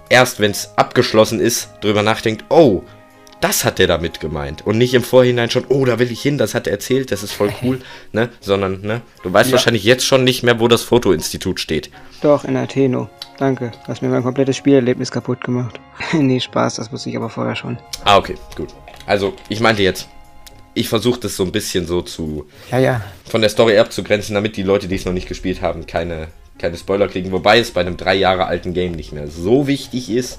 [0.08, 2.84] erst wenn es abgeschlossen ist, drüber nachdenkt, oh,
[3.40, 4.66] das hat der damit gemeint.
[4.66, 7.22] Und nicht im Vorhinein schon, oh, da will ich hin, das hat er erzählt, das
[7.22, 7.80] ist voll cool,
[8.12, 8.28] ne?
[8.40, 9.00] Sondern, ne?
[9.22, 9.54] Du weißt Ja.
[9.54, 11.90] wahrscheinlich jetzt schon nicht mehr, wo das Fotoinstitut steht.
[12.22, 13.08] Doch, in Atheno.
[13.38, 13.70] Danke.
[13.84, 15.80] Du hast mir mein komplettes Spielerlebnis kaputt gemacht.
[16.12, 17.78] nee, Spaß, das wusste ich aber vorher schon.
[18.04, 18.68] Ah, okay, gut.
[19.06, 20.08] Also, ich meinte jetzt,
[20.74, 23.00] ich versuche das so ein bisschen so zu Ja, ja.
[23.28, 26.28] von der Story abzugrenzen, damit die Leute, die es noch nicht gespielt haben, keine,
[26.58, 27.32] keine Spoiler kriegen.
[27.32, 30.38] Wobei es bei einem drei Jahre alten Game nicht mehr so wichtig ist.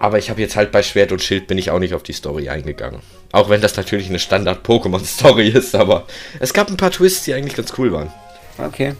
[0.00, 2.12] Aber ich habe jetzt halt bei Schwert und Schild bin ich auch nicht auf die
[2.12, 3.00] Story eingegangen.
[3.32, 6.06] Auch wenn das natürlich eine Standard-Pokémon-Story ist, aber
[6.40, 8.10] es gab ein paar Twists, die eigentlich ganz cool waren.
[8.58, 8.94] Okay.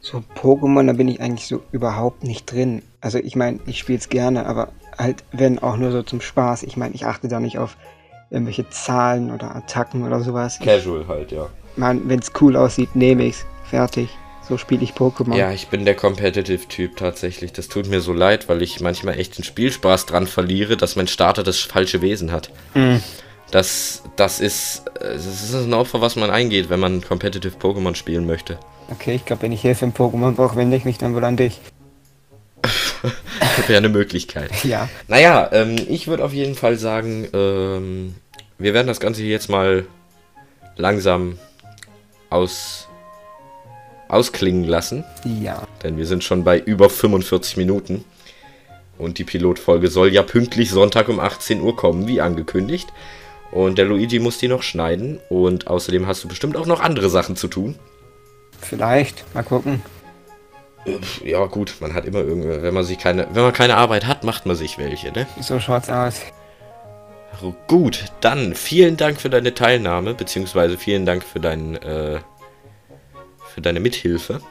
[0.00, 2.82] So Pokémon, da bin ich eigentlich so überhaupt nicht drin.
[3.00, 4.68] Also ich meine, ich spiele es gerne, aber
[4.98, 6.62] halt, wenn auch nur so zum Spaß.
[6.62, 7.76] Ich meine, ich achte da nicht auf
[8.30, 10.58] irgendwelche Zahlen oder Attacken oder sowas.
[10.62, 11.48] Casual halt, ja.
[11.76, 13.44] meine, wenn es cool aussieht, nehme ich's.
[13.64, 14.08] Fertig.
[14.48, 15.36] So spiele ich Pokémon.
[15.36, 17.52] Ja, ich bin der Competitive-Typ tatsächlich.
[17.52, 21.08] Das tut mir so leid, weil ich manchmal echt den Spielspaß dran verliere, dass mein
[21.08, 22.50] Starter das falsche Wesen hat.
[23.50, 27.94] Das, das ist, äh, das ist ein Opfer, was man eingeht, wenn man Competitive Pokémon
[27.94, 28.58] spielen möchte.
[28.90, 31.36] Okay, ich glaube, wenn ich Hilfe im Pokémon brauche, wende ich mich dann wohl an
[31.36, 31.60] dich.
[33.66, 34.50] Wäre eine Möglichkeit.
[34.64, 34.88] Ja.
[35.08, 38.14] Naja, ähm, ich würde auf jeden Fall sagen, ähm,
[38.58, 39.86] wir werden das Ganze hier jetzt mal
[40.76, 41.38] langsam
[42.30, 42.85] aus,
[44.08, 45.04] ausklingen lassen.
[45.24, 45.66] Ja.
[45.82, 48.04] Denn wir sind schon bei über 45 Minuten.
[48.98, 52.88] Und die Pilotfolge soll ja pünktlich Sonntag um 18 Uhr kommen, wie angekündigt.
[53.52, 55.20] Und der Luigi muss die noch schneiden.
[55.28, 57.74] Und außerdem hast du bestimmt auch noch andere Sachen zu tun.
[58.60, 59.24] Vielleicht.
[59.34, 59.82] Mal gucken.
[60.86, 64.06] Pff, Ja, gut, man hat immer irgendwie, wenn man sich keine, wenn man keine Arbeit
[64.06, 65.26] hat, macht man sich welche, ne?
[65.40, 66.20] So schaut's aus.
[67.66, 72.20] Gut, dann vielen Dank für deine Teilnahme, beziehungsweise vielen Dank für dein, äh,
[73.56, 74.42] für deine Mithilfe.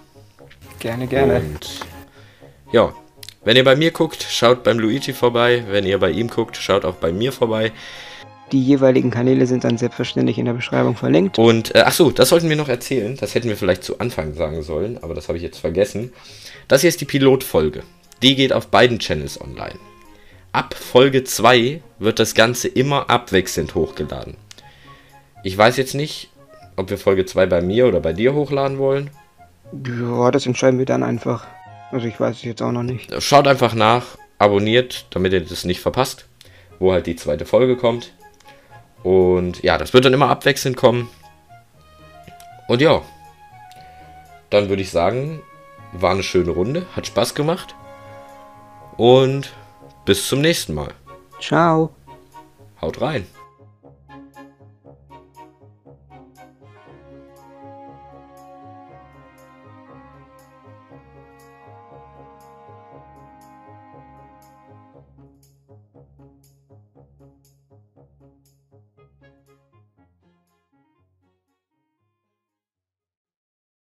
[0.79, 1.35] Gerne, gerne.
[1.35, 1.79] Und
[2.71, 2.91] ja,
[3.43, 5.63] wenn ihr bei mir guckt, schaut beim Luigi vorbei.
[5.69, 7.71] Wenn ihr bei ihm guckt, schaut auch bei mir vorbei.
[8.51, 11.37] Die jeweiligen Kanäle sind dann selbstverständlich in der Beschreibung verlinkt.
[11.37, 13.15] Und, äh, ach so, das sollten wir noch erzählen.
[13.15, 16.11] Das hätten wir vielleicht zu Anfang sagen sollen, aber das habe ich jetzt vergessen.
[16.67, 17.83] Das hier ist die Pilotfolge.
[18.23, 19.77] Die geht auf beiden Channels online.
[20.51, 24.35] Ab Folge 2 wird das Ganze immer abwechselnd hochgeladen.
[25.43, 26.31] Ich weiß jetzt nicht,
[26.75, 29.09] ob wir Folge 2 bei mir oder bei dir hochladen wollen.
[29.73, 31.45] Ja, das entscheiden wir dann einfach.
[31.91, 33.13] Also ich weiß es jetzt auch noch nicht.
[33.21, 36.27] Schaut einfach nach, abonniert, damit ihr das nicht verpasst,
[36.79, 38.13] wo halt die zweite Folge kommt.
[39.03, 41.09] Und ja, das wird dann immer abwechselnd kommen.
[42.67, 43.01] Und ja,
[44.49, 45.41] dann würde ich sagen,
[45.91, 47.75] war eine schöne Runde, hat Spaß gemacht.
[48.97, 49.53] Und
[50.05, 50.93] bis zum nächsten Mal.
[51.39, 51.91] Ciao.
[52.81, 53.27] Haut rein.